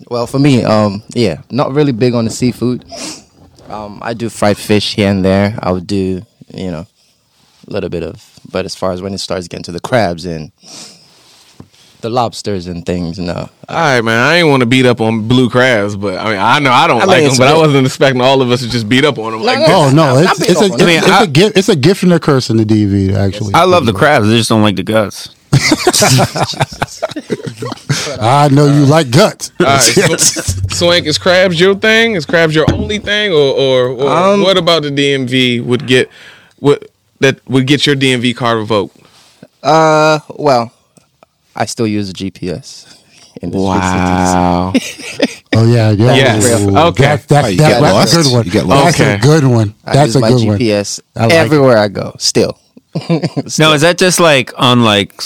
Well, 0.08 0.26
for 0.26 0.38
me, 0.38 0.64
um, 0.64 1.02
yeah, 1.14 1.42
not 1.50 1.72
really 1.72 1.92
big 1.92 2.14
on 2.14 2.24
the 2.24 2.30
seafood. 2.30 2.84
Um, 3.68 4.00
I 4.02 4.14
do 4.14 4.28
fried 4.28 4.58
fish 4.58 4.94
here 4.96 5.08
and 5.10 5.24
there. 5.24 5.56
I 5.62 5.70
would 5.70 5.86
do, 5.86 6.26
you 6.52 6.70
know, 6.70 6.86
a 7.68 7.72
little 7.72 7.88
bit 7.90 8.02
of. 8.02 8.40
But 8.50 8.64
as 8.64 8.74
far 8.74 8.92
as 8.92 9.00
when 9.00 9.14
it 9.14 9.18
starts 9.18 9.46
getting 9.46 9.62
to 9.64 9.72
the 9.72 9.80
crabs 9.80 10.26
and 10.26 10.50
the 12.00 12.10
lobsters 12.10 12.66
and 12.66 12.84
things. 12.84 13.18
No, 13.18 13.32
All 13.34 13.48
right, 13.68 14.00
man. 14.02 14.18
I 14.18 14.36
ain't 14.36 14.48
want 14.48 14.60
to 14.60 14.66
beat 14.66 14.86
up 14.86 15.00
on 15.00 15.28
blue 15.28 15.48
crabs, 15.50 15.96
but 15.96 16.18
I 16.18 16.24
mean, 16.24 16.38
I 16.38 16.58
know 16.58 16.70
I 16.72 16.86
don't 16.86 16.98
I 16.98 17.00
mean, 17.00 17.08
like 17.08 17.18
them, 17.22 17.26
it's 17.28 17.38
but 17.38 17.48
I 17.48 17.56
wasn't 17.56 17.86
expecting 17.86 18.20
all 18.22 18.42
of 18.42 18.50
us 18.50 18.60
to 18.62 18.68
just 18.68 18.88
beat 18.88 19.04
up 19.04 19.18
on 19.18 19.32
them 19.32 19.42
like 19.42 19.58
no. 19.60 19.66
Oh 19.68 19.90
no, 19.90 20.16
I'm 20.16 20.24
it's, 20.24 20.40
it's, 20.42 20.60
a, 20.60 20.64
it's, 20.64 20.74
up 20.74 20.80
on 20.80 20.88
a- 20.88 20.90
it. 20.92 20.96
it's 20.98 21.08
I 21.08 21.18
a 21.18 21.20
mean, 21.22 21.32
gift. 21.32 21.56
It's 21.56 21.68
a 21.68 21.76
gift 21.76 22.02
and 22.02 22.12
a 22.12 22.20
curse 22.20 22.50
in 22.50 22.56
the 22.56 22.64
DV. 22.64 23.14
Actually, 23.14 23.54
I 23.54 23.64
love 23.64 23.86
the 23.86 23.92
crabs. 23.92 24.26
I 24.28 24.36
just 24.36 24.48
don't 24.48 24.62
like 24.62 24.76
the 24.76 24.82
guts. 24.82 25.28
I 28.20 28.48
know 28.52 28.66
you 28.66 28.84
like 28.86 29.10
guts. 29.10 29.50
All 29.60 29.66
right, 29.66 29.80
so, 29.80 30.16
Swank, 30.68 31.06
is 31.06 31.18
crabs 31.18 31.58
your 31.60 31.74
thing? 31.74 32.14
Is 32.14 32.24
crabs 32.26 32.54
your 32.54 32.66
only 32.72 32.98
thing, 32.98 33.32
or 33.32 33.36
or, 33.54 33.88
or 33.88 34.08
Um, 34.10 34.42
what 34.42 34.56
about 34.56 34.82
the 34.82 34.90
DMV 34.90 35.64
would 35.64 35.86
get 35.86 36.08
what 36.58 36.90
that 37.20 37.40
would 37.48 37.66
get 37.66 37.86
your 37.86 37.96
DMV 37.96 38.36
card 38.36 38.58
revoked? 38.58 38.96
uh, 39.62 40.20
well, 40.36 40.72
I 41.56 41.66
still 41.66 41.86
use 41.86 42.10
a 42.10 42.12
GPS. 42.12 42.96
In 43.42 43.50
the 43.52 43.58
streets 43.58 45.48
Oh 45.56 45.66
yeah, 45.72 45.90
yeah. 45.92 46.14
Yes. 46.14 46.60
Ooh, 46.62 46.76
Okay. 46.76 47.02
That, 47.04 47.28
that, 47.28 47.44
Oh, 47.44 47.48
you 47.48 47.56
that, 47.58 47.80
that's 47.80 48.12
a 48.12 48.16
good 48.22 48.32
one. 48.32 48.44
You 48.46 48.50
get 48.52 48.66
That's 48.66 48.98
lost. 48.98 49.00
a 49.00 49.18
good 49.22 49.44
one. 49.44 49.74
I 49.84 49.92
That's 49.94 50.06
use 50.08 50.16
a 50.16 50.20
my 50.20 50.28
good 50.30 50.46
one. 50.46 50.58
GPS 50.58 51.00
I 51.16 51.22
like 51.26 51.32
everywhere 51.34 51.78
I 51.78 51.88
go. 51.88 52.14
Still, 52.18 52.58
No, 53.58 53.72
is 53.72 53.80
that 53.82 53.96
just 53.98 54.20
like 54.20 54.52
on 54.58 54.82
like 54.82 55.20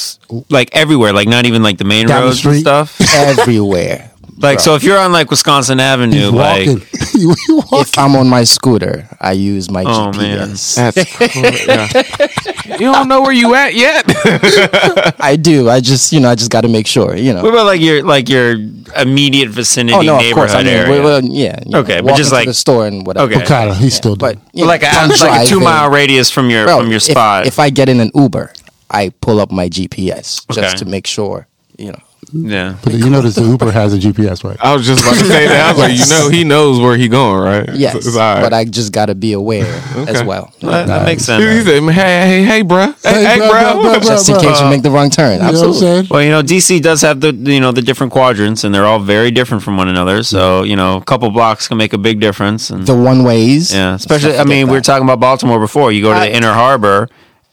like 0.50 0.68
everywhere, 0.76 1.12
like 1.12 1.28
not 1.28 1.46
even 1.46 1.62
like 1.62 1.78
the 1.78 1.84
main 1.84 2.06
Down 2.06 2.20
the 2.20 2.26
roads 2.28 2.44
and 2.44 2.56
stuff? 2.60 3.00
everywhere. 3.14 4.10
Like 4.38 4.60
so, 4.60 4.74
if 4.74 4.82
you're 4.82 4.98
on 4.98 5.12
like 5.12 5.30
Wisconsin 5.30 5.78
Avenue, 5.80 6.16
He's 6.16 6.30
like 6.32 6.66
walking. 6.66 6.86
you, 7.14 7.34
you 7.48 7.56
walking. 7.56 7.78
If 7.80 7.96
I'm 7.98 8.16
on 8.16 8.28
my 8.28 8.44
scooter, 8.44 9.08
I 9.20 9.32
use 9.32 9.70
my 9.70 9.82
Oh, 9.86 10.12
man. 10.12 10.50
GPS. 10.50 10.94
That's 10.94 11.32
cool. 11.32 12.52
yeah. 12.52 12.53
You 12.66 12.78
don't 12.92 13.08
know 13.08 13.22
where 13.22 13.32
you 13.32 13.54
at 13.54 13.74
yet. 13.74 14.04
I 15.20 15.36
do. 15.36 15.68
I 15.68 15.80
just, 15.80 16.12
you 16.12 16.20
know, 16.20 16.30
I 16.30 16.34
just 16.34 16.50
got 16.50 16.62
to 16.62 16.68
make 16.68 16.86
sure. 16.86 17.16
You 17.16 17.34
what 17.34 17.42
know. 17.44 17.48
about 17.50 17.66
like 17.66 17.80
your 17.80 18.02
like 18.02 18.28
your 18.28 18.52
immediate 18.96 19.48
vicinity 19.50 19.94
Oh 19.96 20.00
no, 20.02 20.16
of 20.16 20.22
neighborhood 20.22 20.48
course. 20.50 20.54
I 20.54 20.62
mean, 20.64 20.72
area? 20.74 20.90
well, 21.02 21.20
well, 21.20 21.24
yeah. 21.24 21.58
Okay, 21.74 21.96
know, 21.96 22.02
but 22.08 22.16
just 22.16 22.32
like- 22.32 22.46
the 22.46 22.54
store 22.54 22.86
and 22.86 23.06
whatever. 23.06 23.32
Okay. 23.32 23.42
Okada, 23.42 23.74
he's 23.74 23.94
still 23.94 24.16
doing. 24.16 24.34
But 24.36 24.42
you 24.54 24.66
like 24.66 24.82
know, 24.82 24.88
a, 24.88 24.90
I'm 24.92 25.08
like 25.20 25.46
a 25.46 25.46
two 25.46 25.60
mile 25.60 25.90
radius 25.90 26.30
from 26.30 26.50
your 26.50 26.64
Bro, 26.64 26.78
from 26.80 26.88
your 26.88 26.96
if- 26.96 27.02
spot. 27.02 27.46
If, 27.46 27.58
I 27.58 27.70
get 27.70 27.88
in 27.88 28.00
an 28.00 28.10
Uber, 28.14 28.52
I 28.90 29.10
pull 29.20 29.40
up 29.40 29.50
my 29.50 29.68
GPS 29.68 30.46
just 30.52 30.58
Okay. 30.58 30.76
to 30.76 30.84
make 30.84 31.06
sure. 31.06 31.46
You 31.78 31.92
know. 31.92 32.02
Yeah. 32.32 32.76
But 32.82 32.94
you 32.94 33.10
notice 33.10 33.34
the 33.34 33.42
Uber 33.42 33.70
has 33.70 33.92
a 33.94 33.98
GPS, 33.98 34.44
right? 34.44 34.56
I 34.60 34.74
was 34.74 34.86
just 34.86 35.02
about 35.02 35.14
to 35.14 35.24
say 35.24 35.46
that. 35.48 35.66
I 35.66 35.72
was 35.72 35.78
like, 35.78 35.98
you 35.98 36.06
know, 36.14 36.28
he 36.30 36.44
knows 36.44 36.80
where 36.80 36.96
he 36.96 37.08
going, 37.08 37.40
right? 37.42 37.68
Yes, 37.74 37.94
It's 37.96 38.16
all 38.16 38.34
right. 38.34 38.40
but 38.42 38.52
I 38.52 38.64
just 38.64 38.92
got 38.92 39.06
to 39.06 39.14
be 39.14 39.32
aware 39.32 39.64
as 40.08 40.22
well. 40.30 40.52
That, 40.60 40.86
that 40.86 41.04
makes 41.06 41.22
He 41.22 41.26
sense. 41.26 41.66
said, 41.66 41.82
hey, 41.82 41.92
hey, 41.92 42.42
hey, 42.44 42.62
bruh. 42.62 42.94
Hey, 43.02 43.12
Hey, 43.14 43.24
hey, 43.24 43.38
bruh, 43.40 43.48
bro. 43.50 43.82
bruh, 43.82 43.94
bruh, 43.94 43.98
bruh. 44.00 44.06
Just 44.06 44.28
in 44.28 44.40
case 44.40 44.60
you 44.60 44.68
make 44.70 44.82
the 44.82 44.90
wrong 44.90 45.10
turn. 45.10 45.34
You 45.38 45.42
I'm 45.42 45.48
Absolutely. 45.50 45.78
saying? 45.80 46.06
Well, 46.10 46.22
you 46.22 46.30
know, 46.30 46.42
DC 46.42 46.80
does 46.82 47.00
have 47.02 47.20
the 47.20 47.32
you 47.32 47.60
know 47.60 47.72
the 47.72 47.82
different 47.82 48.12
quadrants, 48.12 48.64
and 48.64 48.74
they're 48.74 48.86
all 48.86 48.98
very 49.00 49.30
different 49.30 49.62
from 49.62 49.76
one 49.76 49.88
another. 49.88 50.22
So 50.22 50.60
mm-hmm. 50.62 50.70
you 50.70 50.76
know, 50.76 50.96
a 50.98 51.04
couple 51.04 51.30
blocks 51.30 51.68
can 51.68 51.76
make 51.78 51.92
a 51.92 51.98
big 51.98 52.20
difference. 52.20 52.70
And 52.70 52.86
The 52.86 52.94
one 52.96 53.24
ways. 53.24 53.72
yeah, 53.74 53.94
especially 53.94 54.36
I 54.38 54.44
mean, 54.44 54.66
we 54.68 54.72
were 54.74 54.80
talking 54.80 55.04
about 55.04 55.20
Baltimore 55.20 55.58
before. 55.60 55.92
You 55.92 56.02
go 56.02 56.12
to 56.12 56.18
I- 56.18 56.28
the 56.28 56.36
Inner 56.36 56.52
Harbor, 56.52 57.08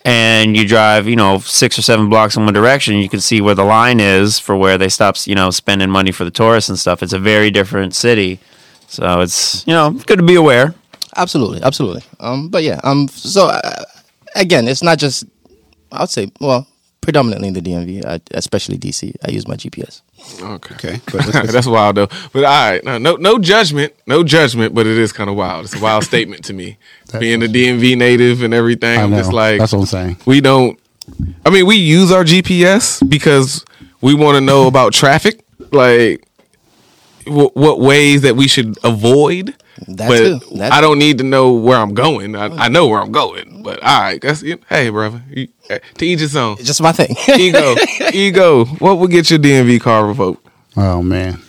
and 0.06 0.58
you 0.58 0.68
drive 0.68 1.08
you 1.08 1.16
know 1.16 1.40
six 1.40 1.78
or 1.78 1.82
seven 1.82 2.10
blocks 2.10 2.36
in 2.36 2.46
one 2.46 2.54
direction. 2.54 2.96
You 2.96 3.10
can 3.10 3.20
see 3.20 3.42
where 3.42 3.56
the 3.56 3.64
line 3.64 4.00
is 4.00 4.40
for 4.40 4.56
where 4.56 4.78
they 4.78 4.90
stop 4.90 5.16
you 5.26 5.36
know 5.36 5.50
spending 5.52 5.90
money 5.90 6.12
for 6.12 6.24
the 6.24 6.32
tourists 6.32 6.70
and 6.70 6.80
stuff. 6.80 7.04
It's 7.04 7.14
a 7.14 7.20
very 7.20 7.52
different 7.52 7.94
city, 7.96 8.40
so 8.88 9.22
it's 9.22 9.66
you 9.68 9.74
know 9.74 9.92
good 9.92 10.18
to 10.18 10.26
be 10.26 10.36
aware. 10.36 10.74
Absolutely, 11.16 11.62
absolutely. 11.62 12.04
Um, 12.20 12.50
but 12.50 12.64
yeah, 12.64 12.80
um, 12.84 13.08
so 13.10 13.48
uh, 13.48 13.84
again, 14.36 14.68
it's 14.68 14.84
not 14.84 14.98
just. 14.98 15.26
I 15.94 16.00
would 16.04 16.10
say, 16.10 16.32
well, 16.40 16.66
predominantly 17.02 17.48
in 17.48 17.54
the 17.54 17.62
DMV, 17.62 18.06
uh, 18.06 18.20
especially 18.32 18.78
DC. 18.78 19.16
I 19.28 19.32
use 19.32 19.48
my 19.48 19.56
GPS. 19.56 20.02
Okay. 20.42 20.76
Okay, 20.76 21.02
but 21.06 21.26
let's- 21.28 21.52
That's 21.54 21.68
wild 21.68 21.98
though. 21.98 22.08
But 22.32 22.44
all 22.46 22.72
right, 22.72 22.84
no, 22.84 22.98
no, 22.98 23.16
no 23.16 23.40
judgment, 23.40 23.94
no 24.08 24.24
judgment. 24.24 24.74
But 24.76 24.88
it 24.88 24.98
is 24.98 25.12
kind 25.12 25.30
of 25.30 25.36
wild. 25.36 25.66
It's 25.66 25.76
a 25.76 25.80
wild 25.82 26.04
statement 26.04 26.44
to 26.46 26.54
me, 26.54 26.78
being 27.20 27.42
a 27.44 27.48
DMV 27.48 27.98
native 27.98 28.44
and 28.44 28.54
everything. 28.54 29.00
I 29.00 29.04
I'm 29.04 29.12
just 29.12 29.34
like, 29.34 29.60
That's 29.60 29.74
what 29.74 29.80
I'm 29.80 29.86
saying. 29.88 30.18
we 30.26 30.42
don't. 30.42 30.80
I 31.46 31.50
mean, 31.50 31.66
we 31.66 31.76
use 31.76 32.12
our 32.12 32.24
GPS 32.24 33.08
because 33.10 33.66
we 34.02 34.14
want 34.14 34.36
to 34.36 34.42
know 34.42 34.68
about 34.68 34.94
traffic, 34.94 35.44
like 35.72 36.26
w- 37.26 37.52
what 37.54 37.80
ways 37.80 38.22
that 38.22 38.36
we 38.36 38.48
should 38.48 38.78
avoid. 38.84 39.56
That 39.88 40.08
but 40.08 40.18
too. 40.18 40.58
That 40.58 40.72
I 40.74 40.82
don't 40.82 41.00
need 41.00 41.18
to 41.20 41.24
know 41.24 41.54
where 41.54 41.78
I'm 41.78 41.94
going. 41.94 42.36
I, 42.36 42.46
I 42.66 42.68
know 42.68 42.88
where 42.88 43.00
I'm 43.00 43.12
going. 43.12 43.64
But 43.64 43.82
all 43.82 44.02
right, 44.02 44.22
that's 44.22 44.42
hey, 44.42 44.90
brother. 44.90 45.22
You, 45.30 45.48
eh, 45.70 45.80
to 45.98 46.06
each 46.06 46.20
his 46.20 46.36
own. 46.36 46.54
It's 46.54 46.66
just 46.66 46.82
my 46.82 46.92
thing. 46.92 47.08
eGogh, 47.16 47.76
eGogh. 48.12 48.82
What 48.82 49.00
would 49.00 49.12
get 49.12 49.30
your 49.30 49.40
DMV 49.40 49.82
car 49.82 50.06
revoked? 50.08 50.48
Oh 50.78 51.02
man. 51.02 51.42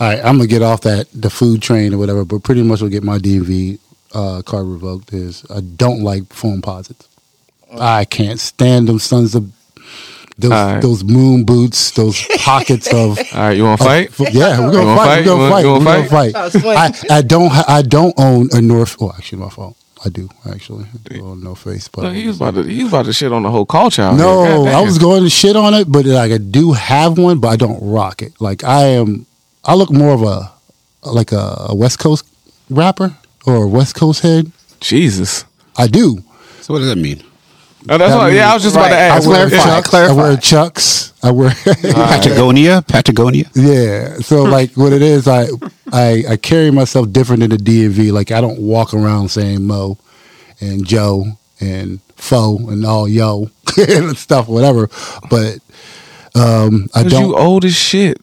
All 0.00 0.08
right, 0.08 0.18
I'm 0.18 0.36
gonna 0.36 0.46
get 0.46 0.62
off 0.62 0.82
that 0.82 1.06
the 1.12 1.30
food 1.30 1.62
train 1.62 1.94
or 1.94 1.98
whatever, 1.98 2.24
but 2.24 2.42
pretty 2.42 2.62
much 2.62 2.80
will 2.80 2.88
get 2.88 3.02
my 3.02 3.18
DMV 3.18 3.78
uh, 4.12 4.42
card 4.42 4.66
revoked. 4.66 5.12
Is 5.12 5.44
I 5.50 5.60
don't 5.60 6.02
like 6.02 6.24
Foamposites. 6.24 7.06
I 7.78 8.04
can't 8.04 8.38
stand 8.38 8.88
them 8.88 8.98
sons 8.98 9.34
of 9.34 9.50
those 10.38 10.50
All 10.52 10.66
right. 10.74 10.80
those 10.82 11.04
moon 11.04 11.44
boots, 11.44 11.92
those 11.92 12.24
pockets 12.38 12.88
of. 12.92 13.18
All 13.18 13.24
right, 13.34 13.52
you 13.56 13.64
want 13.64 13.78
to 13.80 13.84
fight? 13.84 14.08
F- 14.20 14.32
Yeah, 14.34 14.58
we're 14.60 14.72
gonna 14.72 14.96
fight. 14.96 15.06
fight? 15.06 15.18
We're 15.18 15.24
gonna 15.24 15.50
fight. 15.50 15.64
We're 15.64 15.78
gonna 15.78 16.08
fight. 16.08 16.52
fight? 16.96 17.10
I, 17.10 17.18
I 17.18 17.22
don't. 17.22 17.50
I 17.68 17.82
don't 17.82 18.14
own 18.18 18.48
a 18.52 18.60
North. 18.60 18.96
Oh, 19.00 19.12
actually, 19.16 19.38
my 19.42 19.48
fault. 19.50 19.76
I 20.04 20.08
do 20.10 20.28
actually. 20.52 20.84
I 20.84 21.14
do 21.14 21.34
no 21.36 21.54
face, 21.54 21.88
but 21.88 22.04
Look, 22.04 22.14
he 22.14 22.26
was 22.26 22.36
about 22.36 22.54
to 22.56 22.62
he 22.64 22.82
was 22.82 22.92
about 22.92 23.06
to 23.06 23.12
shit 23.14 23.32
on 23.32 23.42
the 23.42 23.50
whole 23.50 23.64
culture. 23.64 24.12
no, 24.12 24.66
I 24.66 24.82
was 24.82 24.98
going 24.98 25.22
to 25.22 25.30
shit 25.30 25.56
on 25.56 25.72
it, 25.72 25.90
but 25.90 26.04
like 26.04 26.30
I 26.32 26.36
do 26.38 26.72
have 26.72 27.16
one, 27.16 27.38
but 27.38 27.48
I 27.48 27.56
don't 27.56 27.78
rock 27.80 28.20
it. 28.20 28.38
Like 28.40 28.64
I 28.64 28.82
am, 29.00 29.24
I 29.64 29.74
look 29.74 29.90
more 29.90 30.12
of 30.12 30.22
a 30.22 30.50
like 31.08 31.32
a, 31.32 31.66
a 31.70 31.74
West 31.74 32.00
Coast 32.00 32.26
rapper 32.68 33.16
or 33.46 33.64
a 33.64 33.68
West 33.68 33.94
Coast 33.94 34.20
head. 34.22 34.52
Jesus. 34.80 35.44
I 35.76 35.86
do. 35.86 36.18
so 36.60 36.74
what 36.74 36.80
does 36.80 36.88
that 36.88 36.98
mean? 36.98 37.22
Oh, 37.88 37.98
that's 37.98 38.12
That 38.12 38.16
why. 38.18 38.30
Yeah, 38.30 38.50
I 38.50 38.54
was 38.54 38.62
just 38.62 38.74
about 38.76 38.88
to 38.88 38.94
Right. 38.94 39.00
I 39.02 39.16
ask. 39.16 39.28
wear 39.28 39.48
Yeah. 39.48 39.62
chucks. 39.64 39.94
I 39.94 40.12
wear 40.12 40.36
chucks. 40.38 41.12
I 41.22 41.30
wear. 41.30 41.50
Patagonia, 41.82 42.82
Patagonia. 42.86 43.44
yeah. 43.54 44.16
So 44.18 44.42
like 44.44 44.72
what 44.74 44.92
it 44.92 45.02
is, 45.02 45.28
I 45.28 45.48
I 45.92 46.24
I 46.30 46.36
carry 46.36 46.70
myself 46.70 47.12
different 47.12 47.42
in 47.42 47.50
the 47.50 47.56
DMV. 47.58 48.10
Like 48.12 48.30
I 48.30 48.40
don't 48.40 48.58
walk 48.60 48.94
around 48.94 49.28
saying 49.30 49.66
Mo 49.66 49.98
and 50.60 50.86
Joe 50.86 51.26
and 51.60 52.00
Fo 52.16 52.56
and 52.68 52.84
all 52.86 53.06
yo 53.08 53.50
and 53.76 54.16
stuff, 54.16 54.48
whatever. 54.48 54.88
But 55.28 55.58
um, 56.34 56.88
I 56.94 57.02
'Cause 57.02 57.12
don't. 57.12 57.28
you 57.28 57.36
old 57.36 57.64
as 57.64 57.74
shit. 57.76 58.18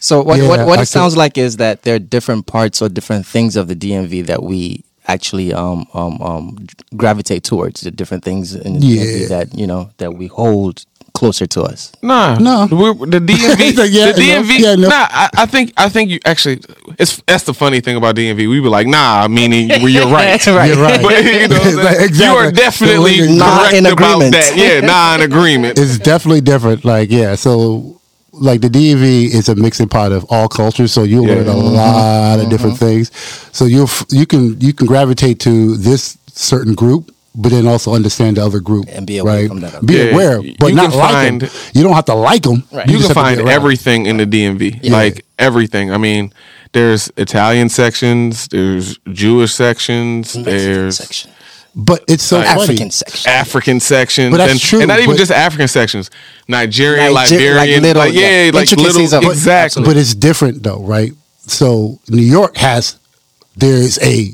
So 0.00 0.22
what 0.22 0.38
Yeah, 0.38 0.48
what, 0.48 0.66
what 0.66 0.78
I 0.78 0.82
it 0.82 0.86
sounds 0.86 1.16
like 1.16 1.36
is 1.36 1.56
that 1.58 1.82
there 1.82 1.94
are 1.96 1.98
different 1.98 2.46
parts 2.46 2.80
or 2.80 2.88
different 2.88 3.26
things 3.26 3.56
of 3.56 3.68
the 3.68 3.74
DMV 3.74 4.26
that 4.26 4.42
we 4.42 4.84
actually 5.08 5.52
um 5.52 5.86
um 5.94 6.20
um 6.22 6.66
gravitate 6.96 7.44
towards. 7.44 7.80
The 7.82 7.90
different 7.90 8.24
things 8.24 8.54
in 8.54 8.80
the 8.80 8.86
Yeah. 8.86 9.28
That 9.28 9.56
you 9.58 9.66
know 9.66 9.90
that 9.98 10.14
we 10.14 10.26
hold 10.26 10.84
closer 11.14 11.46
to 11.46 11.62
us. 11.62 11.92
Nah, 12.02 12.36
No. 12.36 12.68
We're, 12.70 12.92
the 13.06 13.20
DMV, 13.28 13.88
Yeah, 13.90 14.12
the 14.12 14.20
no, 14.20 14.52
yeah, 14.52 14.74
no. 14.74 14.88
Nah, 14.88 15.06
I, 15.10 15.30
I 15.38 15.46
think 15.46 15.72
I 15.78 15.88
think 15.88 16.10
you 16.10 16.18
actually. 16.26 16.60
It's 16.98 17.22
that's 17.26 17.44
the 17.44 17.54
funny 17.54 17.80
thing 17.80 17.96
about 17.96 18.16
DMV. 18.16 18.36
We 18.50 18.60
were 18.60 18.68
like, 18.68 18.86
nah, 18.86 19.26
meaning 19.26 19.68
well, 19.80 19.88
you're 19.88 20.06
right. 20.08 20.44
Right. 20.46 20.66
You're 20.68 20.82
right. 20.82 21.00
But, 21.06 21.24
you, 21.24 21.48
know, 21.48 21.82
what 21.82 22.00
Exactly. 22.02 22.24
you 22.26 22.32
are 22.32 22.52
definitely 22.52 22.96
The 23.20 23.22
legal- 23.28 23.36
Nah 23.36 23.70
in 23.70 23.86
about 23.86 23.92
agreement. 24.20 24.32
that. 24.32 24.52
Yeah, 24.56 24.80
nah 24.80 25.14
in 25.14 25.22
agreement. 25.22 25.78
it's 25.78 25.98
definitely 25.98 26.42
different. 26.42 26.84
Like, 26.84 27.10
yeah, 27.10 27.34
so 27.34 27.95
like 28.40 28.60
the 28.60 28.68
DMV 28.68 29.34
is 29.34 29.48
a 29.48 29.54
mixing 29.54 29.88
pot 29.88 30.12
of 30.12 30.24
all 30.30 30.48
cultures, 30.48 30.92
so 30.92 31.02
you'll 31.02 31.26
Yeah. 31.26 31.36
learn 31.36 31.48
a 31.48 31.56
lot 31.56 32.34
of 32.34 32.40
uh-huh. 32.40 32.48
different 32.50 32.76
uh-huh. 32.76 32.86
things. 32.86 33.10
So 33.52 33.64
you 33.64 33.86
you 34.10 34.26
can 34.26 34.60
you 34.60 34.72
can 34.72 34.86
gravitate 34.86 35.40
to 35.40 35.76
this 35.76 36.16
certain 36.32 36.74
group, 36.74 37.10
but 37.34 37.50
then 37.50 37.66
also 37.66 37.94
understand 37.94 38.36
the 38.36 38.44
other 38.44 38.60
group 38.60 38.86
And 38.88 39.06
be 39.06 39.18
aware 39.18 39.40
right? 39.40 39.48
from 39.48 39.60
that 39.60 39.84
Be 39.86 39.94
group. 39.94 40.12
aware, 40.12 40.40
but 40.58 40.68
you 40.68 40.74
not 40.74 40.94
like 40.94 41.10
find- 41.12 41.40
them. 41.42 41.50
You 41.74 41.82
don't 41.82 41.94
have 41.94 42.04
to 42.06 42.14
like 42.14 42.42
them. 42.42 42.62
Right. 42.72 42.86
you 42.88 42.98
just 42.98 43.12
can 43.12 43.16
have 43.16 43.30
to 43.32 43.36
be 43.36 43.42
find 43.42 43.48
everything 43.48 44.06
in 44.06 44.16
the 44.18 44.26
DMV, 44.26 44.80
Yeah. 44.82 44.92
like 44.92 45.24
everything. 45.38 45.90
I 45.92 45.98
mean, 45.98 46.32
there's 46.72 47.10
Italian 47.16 47.68
sections, 47.70 48.48
there's 48.48 48.98
Jewish 49.12 49.54
sections, 49.54 50.32
there's 50.34 50.98
section, 50.98 51.30
But 51.78 52.04
it's 52.08 52.22
so 52.22 52.42
funny. 52.42 52.62
African 52.62 52.90
section. 52.90 53.30
African 53.30 53.80
section, 53.80 54.30
But 54.30 54.38
that's 54.38 54.52
and, 54.52 54.60
true, 54.60 54.80
and 54.80 54.88
not 54.88 54.98
even 54.98 55.10
but- 55.10 55.18
just 55.18 55.30
African 55.30 55.68
sections, 55.68 56.10
Nigerian, 56.48 57.00
Niger- 57.04 57.12
like 57.14 57.30
Liberian, 57.30 57.82
little- 57.82 58.02
like, 58.02 58.14
yeah, 58.14 58.44
yeah, 58.44 58.50
like 58.54 58.70
little 58.72 59.14
of 59.14 59.22
it. 59.24 59.28
exactly. 59.30 59.84
But 59.84 59.98
it's 59.98 60.14
different 60.14 60.62
though, 60.62 60.80
right? 60.80 61.12
So 61.46 62.00
New 62.08 62.22
York 62.22 62.56
has 62.56 62.96
there's 63.56 63.98
a 64.00 64.32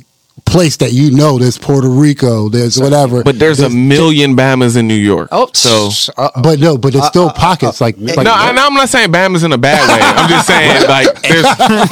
place 0.53 0.77
that 0.79 0.93
you 0.93 1.11
know. 1.11 1.39
There's 1.39 1.59
Puerto 1.59 1.89
Rico. 1.89 2.49
There's 2.49 2.79
whatever. 2.79 3.23
But 3.25 3.39
there's 3.39 3.61
a 3.61 3.71
million 3.71 4.37
Bamas 4.37 4.77
in 4.77 4.87
New 4.87 4.95
York. 4.95 5.29
Oh, 5.33 5.49
so 5.55 5.89
uh, 6.17 6.29
uh, 6.35 6.43
But 6.43 6.61
no, 6.61 6.77
but 6.79 6.93
there's 6.93 7.07
still 7.07 7.31
pockets 7.31 7.81
like, 7.81 7.97
like 7.99 8.17
no, 8.25 8.31
I, 8.33 8.51
I'm 8.55 8.75
not 8.75 8.89
saying 8.89 9.11
Bama's 9.11 9.43
in 9.45 9.53
a 9.53 9.59
bad 9.59 9.81
way. 9.89 10.01
I'm 10.03 10.29
just 10.29 10.47
saying 10.47 10.89
like 10.97 11.09
there's 11.23 11.43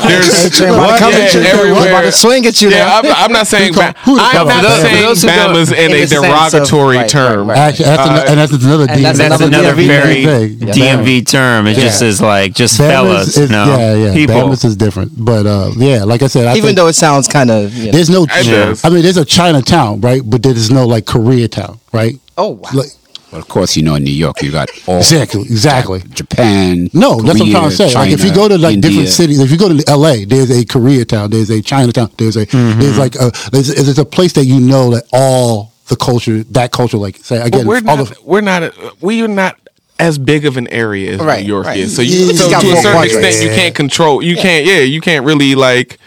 there's 0.06 0.56
Trey, 0.56 0.70
what? 0.70 0.90
yeah, 0.90 0.98
Coming 0.98 1.18
you. 1.32 1.40
everywhere. 1.48 1.80
We're 1.80 1.88
about 1.88 2.02
to 2.02 2.12
swing 2.12 2.44
at 2.46 2.60
you 2.60 2.68
Yeah, 2.70 2.78
now. 2.86 2.98
I'm, 2.98 3.06
I'm 3.26 3.32
not 3.32 3.46
saying. 3.46 3.72
Who 3.74 3.80
Ba- 3.80 3.94
who 4.04 4.18
I'm 4.18 4.46
not 4.46 4.62
those- 4.62 4.82
saying 4.82 5.02
those 5.02 5.24
Bama's 5.24 5.72
in 5.72 5.90
in 5.90 6.02
a 6.02 6.04
the 6.06 6.16
of- 6.18 6.22
derogatory 6.24 6.96
right, 6.98 7.08
term. 7.08 7.48
right, 7.48 7.56
right. 7.56 7.68
Actually, 7.68 7.84
that's 7.86 8.00
Uh, 8.08 8.10
ano- 8.12 8.24
and 8.30 8.38
that's 8.40 8.52
another 8.52 8.82
and 8.84 8.90
DMV. 8.90 9.02
that's 9.02 9.18
That's 9.18 9.40
another 9.42 9.58
another 9.70 9.74
very 9.74 10.24
DMV 10.56 11.26
term. 11.26 11.66
It 11.66 11.74
just 11.74 12.02
Yeah. 12.02 12.08
is 12.08 12.20
like 12.20 12.52
just 12.54 12.78
Bama's 12.78 13.34
fellas. 13.36 13.50
no, 13.50 13.64
yeah, 13.78 13.94
yeah. 13.94 14.12
people. 14.14 14.34
Bama's 14.36 14.64
is 14.64 14.76
different, 14.76 15.12
but 15.16 15.46
uh, 15.46 15.70
yeah, 15.76 16.04
like 16.04 16.22
I 16.22 16.26
said, 16.26 16.46
I 16.46 16.52
Even 16.56 16.68
think 16.68 16.76
though 16.76 16.88
it 16.88 16.94
sounds 16.94 17.28
kind 17.28 17.50
of, 17.50 17.74
you 17.74 17.86
know. 17.86 17.92
there's 17.92 18.10
no. 18.10 18.26
It. 18.52 18.84
I 18.84 18.90
mean, 18.90 19.02
there's 19.02 19.16
a 19.16 19.24
Chinatown, 19.24 20.00
right? 20.00 20.22
But 20.24 20.42
there's 20.42 20.70
no 20.70 20.86
like 20.86 21.04
Koreatown, 21.04 21.78
right? 21.92 22.16
oh 22.38 22.50
wow. 22.50 22.70
Like, 22.72 22.86
Well, 23.32 23.40
of 23.42 23.48
course, 23.48 23.76
you 23.76 23.82
know, 23.84 23.94
in 23.94 24.04
New 24.04 24.10
York, 24.12 24.42
you 24.42 24.50
got 24.50 24.68
all 24.88 24.98
Exactly, 24.98 25.42
exactly. 25.42 26.00
Japan. 26.14 26.90
No, 26.92 27.20
that's 27.20 27.38
what 27.38 27.46
I'm 27.46 27.52
trying 27.52 27.70
to 27.70 27.76
say. 27.76 27.94
like 27.94 28.10
if 28.10 28.24
you 28.24 28.34
go 28.34 28.48
to 28.48 28.58
like 28.58 28.74
India. 28.74 28.90
different 28.90 29.08
cities, 29.10 29.38
if 29.40 29.50
you 29.50 29.58
go 29.58 29.68
to 29.68 29.84
L.A., 29.88 30.24
there's 30.24 30.50
a 30.50 30.64
Koreatown, 30.64 31.30
there's 31.30 31.50
a 31.50 31.62
Chinatown, 31.62 32.10
there's 32.18 32.36
a 32.36 32.46
Mm-hmm. 32.46 32.80
there's 32.80 32.98
like 32.98 33.14
a 33.16 33.30
there's, 33.52 33.68
there's 33.74 33.98
a 33.98 34.04
place 34.04 34.32
that 34.34 34.44
you 34.46 34.58
know 34.60 34.90
that 34.94 35.04
all 35.12 35.72
the 35.88 35.96
culture 35.96 36.42
that 36.44 36.70
culture 36.72 36.96
like 36.98 37.16
say 37.18 37.38
But 37.38 37.46
again 37.48 37.66
we're 37.66 37.76
all 37.86 37.96
not. 37.98 38.08
the 38.08 38.16
we're 38.24 38.40
not. 38.40 39.02
We 39.02 39.22
are 39.22 39.28
not 39.28 39.56
as 39.98 40.18
big 40.18 40.46
of 40.46 40.56
an 40.56 40.66
area 40.68 41.12
as 41.14 41.20
Right, 41.20 41.42
New 41.42 41.48
York 41.54 41.66
right. 41.66 41.78
is. 41.78 41.94
So 41.94 42.00
you, 42.02 42.30
it's 42.30 42.38
so 42.38 42.48
to 42.48 42.56
a 42.56 42.60
certain 42.76 42.92
quadrants. 42.92 43.14
extent, 43.26 43.42
you 43.42 43.50
can't 43.54 43.74
control. 43.74 44.22
You 44.22 44.34
can't. 44.36 44.64
Yeah, 44.64 44.78
you 44.80 45.00
can't 45.02 45.24
really 45.26 45.54
like 45.54 45.98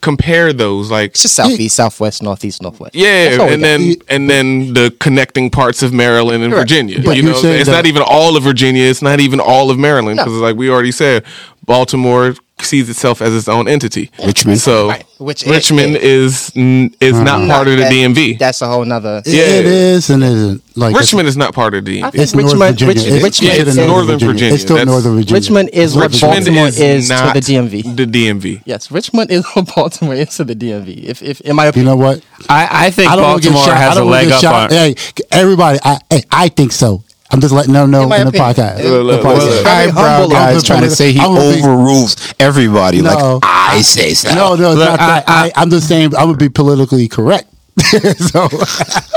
compare 0.00 0.52
those. 0.52 0.90
Like 0.90 1.10
It's 1.12 1.22
just 1.22 1.34
southeast, 1.34 1.76
southwest, 1.76 2.22
northeast, 2.22 2.62
northwest. 2.62 2.94
Yeah, 2.94 3.24
That's 3.30 3.38
all 3.38 3.48
and 3.48 3.62
got. 3.62 3.66
then 3.66 3.94
and 4.08 4.30
then 4.30 4.74
the 4.74 4.94
connecting 5.00 5.50
parts 5.50 5.82
of 5.82 5.92
Maryland 5.92 6.42
and 6.44 6.52
Correct. 6.52 6.68
Virginia. 6.70 7.00
But 7.04 7.16
you 7.16 7.22
know, 7.22 7.30
it's 7.32 7.42
that- 7.42 7.66
not 7.66 7.86
even 7.86 8.02
all 8.06 8.36
of 8.36 8.42
Virginia. 8.44 8.84
It's 8.84 9.02
not 9.02 9.20
even 9.20 9.40
all 9.40 9.70
of 9.70 9.78
Maryland 9.78 10.16
No. 10.16 10.24
because, 10.24 10.38
like 10.40 10.56
we 10.56 10.70
already 10.70 10.92
said, 10.92 11.24
Baltimore 11.68 12.34
sees 12.60 12.88
itself 12.90 13.22
as 13.22 13.32
its 13.36 13.46
own 13.46 13.68
entity. 13.68 14.10
Richmond. 14.26 14.58
So 14.58 14.88
Right. 14.88 15.04
Which 15.18 15.44
Richmond 15.46 15.96
is. 15.96 16.50
is 16.56 16.92
is 17.00 17.12
not 17.20 17.42
Not 17.42 17.48
part 17.56 17.68
of 17.68 17.76
the 17.76 17.82
that- 17.84 17.92
DMV. 17.92 18.36
That's 18.38 18.60
a 18.62 18.66
whole 18.68 18.84
nother. 18.84 19.22
Yeah. 19.26 19.42
it 19.44 19.66
is 19.66 20.10
and 20.10 20.24
it 20.24 20.32
isn't 20.32 20.62
like 20.76 20.96
Richmond 20.96 21.28
is 21.28 21.36
not 21.36 21.54
part 21.54 21.74
of 21.74 21.84
the 21.84 22.00
DMV. 22.00 22.10
think 22.10 22.22
It's 22.22 22.34
North 22.34 22.46
Richmond, 22.52 22.78
Virginia. 22.80 22.88
Rich- 22.94 22.96
It's 22.98 23.06
Richmond, 23.06 23.34
considered 23.34 23.68
it's 23.68 23.76
is, 23.76 23.86
Northern 23.86 24.18
Virginia. 24.18 24.54
It's 24.54 24.62
still 24.64 24.76
That's- 24.76 24.92
Northern 24.92 25.14
Virginia. 25.16 25.34
Richmond 25.40 25.68
is 25.72 25.94
what 25.94 26.10
Richmond 26.12 26.32
Baltimore 26.34 26.66
is 26.68 26.80
is, 26.80 27.08
to 27.08 27.30
the 27.34 27.40
DMV. 27.40 27.96
The 27.96 28.06
DMV. 28.06 28.60
Yes, 28.64 28.90
Richmond 28.90 29.30
is 29.30 29.44
what 29.52 29.74
Baltimore 29.74 30.14
is 30.14 30.28
to 30.36 30.44
the 30.44 30.54
DMV. 30.56 31.04
If, 31.04 31.22
if 31.22 31.40
in 31.42 31.54
my 31.54 31.70
You 31.76 31.84
know 31.84 31.96
what? 31.96 32.22
I, 32.48 32.86
I 32.86 32.90
think 32.90 33.10
I 33.10 33.14
don't 33.16 33.24
wanna 33.24 33.40
get 33.40 33.52
Baltimore 33.52 33.66
shot- 33.76 33.76
has 33.76 33.96
a 33.98 34.04
leg 34.04 34.30
up 34.32 34.40
shot- 34.40 34.72
on. 34.72 34.76
Hey, 34.76 34.94
everybody, 35.30 35.78
I, 35.84 35.98
hey, 36.10 36.22
I 36.32 36.48
think 36.48 36.72
so. 36.72 37.04
I'm 37.30 37.40
just 37.42 37.52
letting 37.52 37.74
them 37.74 37.90
know 37.90 38.04
In 38.04 38.12
in, 38.12 38.26
the 38.26 38.28
opinion. 38.28 38.54
podcast. 38.54 38.82
Look, 38.84 39.04
look, 39.04 39.22
The 39.22 39.28
podcast. 39.28 39.34
look, 39.38 39.44
look. 39.54 39.64
Very 39.64 39.88
eyebrow 39.88 40.02
humble. 40.02 40.28
guys 40.30 40.56
I'm 40.56 40.62
trying 40.62 40.82
to 40.82 40.90
say 40.90 41.12
he 41.12 41.20
I'm 41.20 41.34
be- 41.34 41.60
overrules 41.62 42.34
everybody. 42.40 43.02
No. 43.02 43.34
Like 43.34 43.40
I 43.44 43.82
say 43.82 44.14
so. 44.14 44.34
No, 44.34 44.54
no, 44.54 44.70
it's 44.70 44.78
Look, 44.78 44.88
not 44.88 44.98
that. 44.98 45.24
I- 45.28 45.52
I, 45.54 45.62
am 45.62 45.68
just 45.70 45.86
saying 45.88 46.14
I'm 46.16 46.26
gonna 46.28 46.36
be 46.38 46.48
politically 46.48 47.06
correct. 47.08 47.48
so 47.78 48.48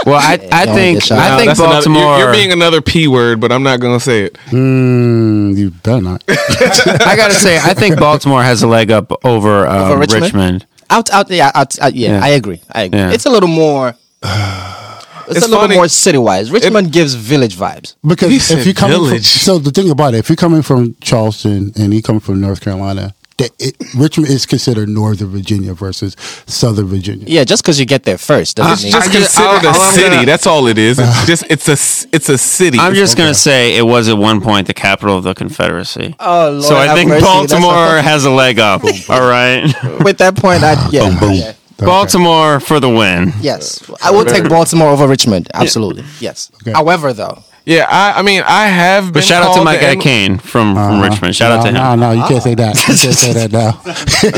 Well, 0.05 0.19
I, 0.21 0.37
I 0.51 0.65
Don't 0.65 0.75
think. 0.75 1.11
I 1.11 1.29
No, 1.29 1.37
think 1.37 1.47
that's 1.47 1.59
another- 1.59 1.73
Baltimore. 1.75 2.17
you're, 2.17 2.25
you're 2.25 2.33
being 2.33 2.51
another 2.51 2.79
p 2.81 3.07
word, 3.07 3.39
but 3.39 3.51
I'm 3.51 3.63
not 3.63 3.79
going 3.79 3.97
to 3.97 4.03
say 4.03 4.23
it. 4.25 4.33
mm, 4.49 5.57
you 5.57 5.71
better 5.71 6.01
not. 6.01 6.23
I 6.29 7.15
gotta 7.15 7.33
say, 7.33 7.57
I 7.57 7.73
think 7.73 7.97
Baltimore 7.99 8.43
has 8.43 8.61
a 8.61 8.67
leg 8.67 8.91
up 8.91 9.11
over, 9.25 9.65
um, 9.65 9.91
Over 9.91 9.99
Richmond? 10.01 10.23
Richmond. 10.25 10.65
out, 10.91 11.09
out, 11.11 11.29
yeah, 11.31 11.49
out, 11.55 11.79
out, 11.79 11.95
yeah, 11.95 12.17
Yeah. 12.19 12.23
I 12.23 12.27
agree. 12.29 12.61
I 12.71 12.83
agree. 12.83 12.99
Yeah. 12.99 13.11
It's 13.11 13.25
a 13.25 13.29
little 13.31 13.49
more. 13.49 13.95
It's, 15.27 15.37
It's 15.37 15.45
a 15.45 15.49
little 15.49 15.61
funny. 15.63 15.75
more 15.75 15.87
city 15.87 16.17
wise. 16.17 16.51
Richmond 16.51 16.91
gives 16.91 17.13
village 17.13 17.55
vibes. 17.55 17.95
Because 18.05 18.29
He 18.29 18.37
if 18.55 18.65
you 18.65 18.73
come 18.73 18.89
coming 18.91 18.97
from, 18.97 19.07
village. 19.09 19.25
so 19.25 19.59
the 19.59 19.71
thing 19.71 19.89
about 19.89 20.13
it, 20.13 20.17
if 20.19 20.29
you're 20.29 20.35
coming 20.35 20.61
from 20.61 20.95
Charleston 21.01 21.71
and 21.75 21.93
you 21.93 22.01
come 22.01 22.19
from 22.19 22.41
North 22.41 22.61
Carolina, 22.61 23.13
that 23.37 23.49
it, 23.59 23.75
Richmond 23.95 24.29
is 24.29 24.45
considered 24.45 24.87
Northern 24.89 25.29
Virginia 25.29 25.73
versus 25.73 26.15
Southern 26.45 26.85
Virginia. 26.87 27.25
Yeah, 27.27 27.43
just 27.43 27.63
because 27.63 27.79
you 27.79 27.85
get 27.85 28.03
there 28.03 28.17
first 28.19 28.57
doesn't 28.57 28.73
It's 28.73 28.83
mean. 28.83 28.91
just 28.91 29.09
I 29.09 29.11
just- 29.13 29.35
considered 29.35 29.65
I'll- 29.67 29.81
a 29.81 29.85
I'm 29.87 29.93
city. 29.95 30.09
gonna- 30.09 30.25
That's 30.27 30.45
all 30.45 30.67
it 30.67 30.77
is. 30.77 30.99
It's 31.01 31.25
just 31.25 31.43
it's 31.49 31.67
a 31.69 31.71
s- 31.71 32.05
it's 32.11 32.29
a 32.29 32.37
city. 32.37 32.77
I'm 32.77 32.93
just 32.93 33.17
gonna 33.17 33.33
say 33.33 33.75
it 33.77 33.85
was 33.85 34.09
at 34.09 34.17
one 34.17 34.41
point 34.41 34.67
the 34.67 34.73
capital 34.75 35.17
of 35.17 35.23
the 35.23 35.33
Confederacy. 35.33 36.13
oh, 36.19 36.49
Lord 36.51 36.63
so 36.65 36.75
I 36.77 36.93
think 36.93 37.09
mercy, 37.09 37.23
Baltimore 37.25 37.97
a- 37.97 38.01
has 38.01 38.25
a 38.25 38.31
leg 38.31 38.59
up. 38.59 38.83
All 39.09 39.21
right, 39.27 39.63
with 40.03 40.17
that 40.19 40.35
point, 40.35 40.61
I 40.63 40.73
yeah, 40.91 41.09
Boom, 41.09 41.17
boom. 41.19 41.33
yeah. 41.33 41.53
Baltimore 41.85 42.59
for 42.59 42.79
the 42.79 42.89
win. 42.89 43.33
yes, 43.41 43.81
I 44.01 44.11
will 44.11 44.25
take 44.25 44.47
Baltimore 44.49 44.89
over 44.89 45.07
Richmond. 45.07 45.49
Absolutely, 45.53 46.03
yes. 46.19 46.51
However, 46.73 47.13
though, 47.13 47.43
yeah. 47.65 47.85
I 47.89 48.19
I 48.19 48.21
mean 48.21 48.43
I 48.45 48.67
have. 48.67 49.05
Been 49.05 49.13
But 49.13 49.23
shout 49.23 49.43
out 49.43 49.55
to 49.55 49.63
my 49.63 49.77
guy 49.77 49.91
M- 49.93 49.99
Kane 49.99 50.37
from, 50.37 50.73
from 50.75 50.77
Uh-huh. 50.77 51.09
Richmond. 51.09 51.35
Shout 51.35 51.51
out 51.51 51.61
to 51.63 51.67
him. 51.69 51.75
No, 51.75 51.95
no, 51.95 52.11
you 52.11 52.23
can't 52.27 52.41
say 52.43 52.55
that. 52.55 52.75
You 52.87 52.95
can't 52.95 53.17
say 53.17 53.33
that 53.33 53.51
now. 53.51 53.71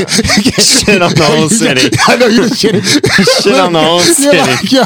Shit 0.04 1.02
on 1.02 1.12
the 1.14 1.24
whole 1.24 1.48
city. 1.62 1.88
I 2.08 2.16
know 2.16 2.26
you 2.26 2.48
just 2.48 2.60
shit. 2.60 2.84
Shit 2.84 3.58
on 3.58 3.72
the 3.72 3.80
whole 3.82 4.00
You're 4.02 4.14
city. 4.14 4.38
like, 4.38 4.72
yo, 4.72 4.80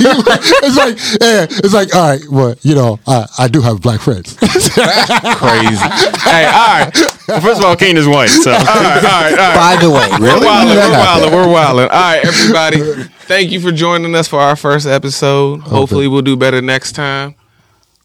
you- 0.00 0.24
it's 0.62 0.76
like, 0.76 0.96
yeah, 1.20 1.46
it's 1.64 1.74
like, 1.74 1.94
all 1.94 2.08
right, 2.10 2.20
well, 2.30 2.54
you 2.62 2.74
know, 2.74 2.98
I, 3.06 3.26
I 3.38 3.48
do 3.48 3.60
have 3.60 3.80
black 3.80 4.00
friends. 4.00 4.36
Crazy. 4.38 5.76
hey, 6.24 6.46
all 6.46 6.78
right, 6.78 6.90
Well, 7.28 7.40
first 7.40 7.60
of 7.60 7.64
all, 7.66 7.76
Kane 7.76 7.96
is 7.96 8.06
white, 8.06 8.28
so 8.28 8.50
all 8.52 8.58
right, 8.58 8.66
all 8.66 9.02
right, 9.02 9.32
all 9.32 9.36
right. 9.38 9.76
by 9.76 9.82
the 9.82 9.90
way, 9.90 10.08
We're 10.20 10.40
wilding, 10.44 10.76
we're 10.76 10.90
wilding, 10.90 11.32
we're 11.32 11.48
wilding. 11.52 11.84
All 11.84 12.00
right, 12.00 12.24
everybody. 12.24 13.04
Thank 13.28 13.50
you 13.50 13.60
for 13.60 13.70
joining 13.72 14.14
us 14.14 14.26
for 14.28 14.40
our 14.40 14.56
first 14.56 14.86
episode. 14.86 15.60
Hopefully, 15.60 16.08
we'll 16.08 16.22
do 16.22 16.36
better 16.36 16.60
next 16.62 16.92
time. 16.92 17.34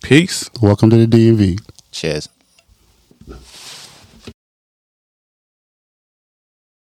Peace. 0.04 0.50
Welcome 0.62 0.90
to 0.90 0.98
the 0.98 1.08
DMV. 1.08 1.60
cheers. 1.92 2.28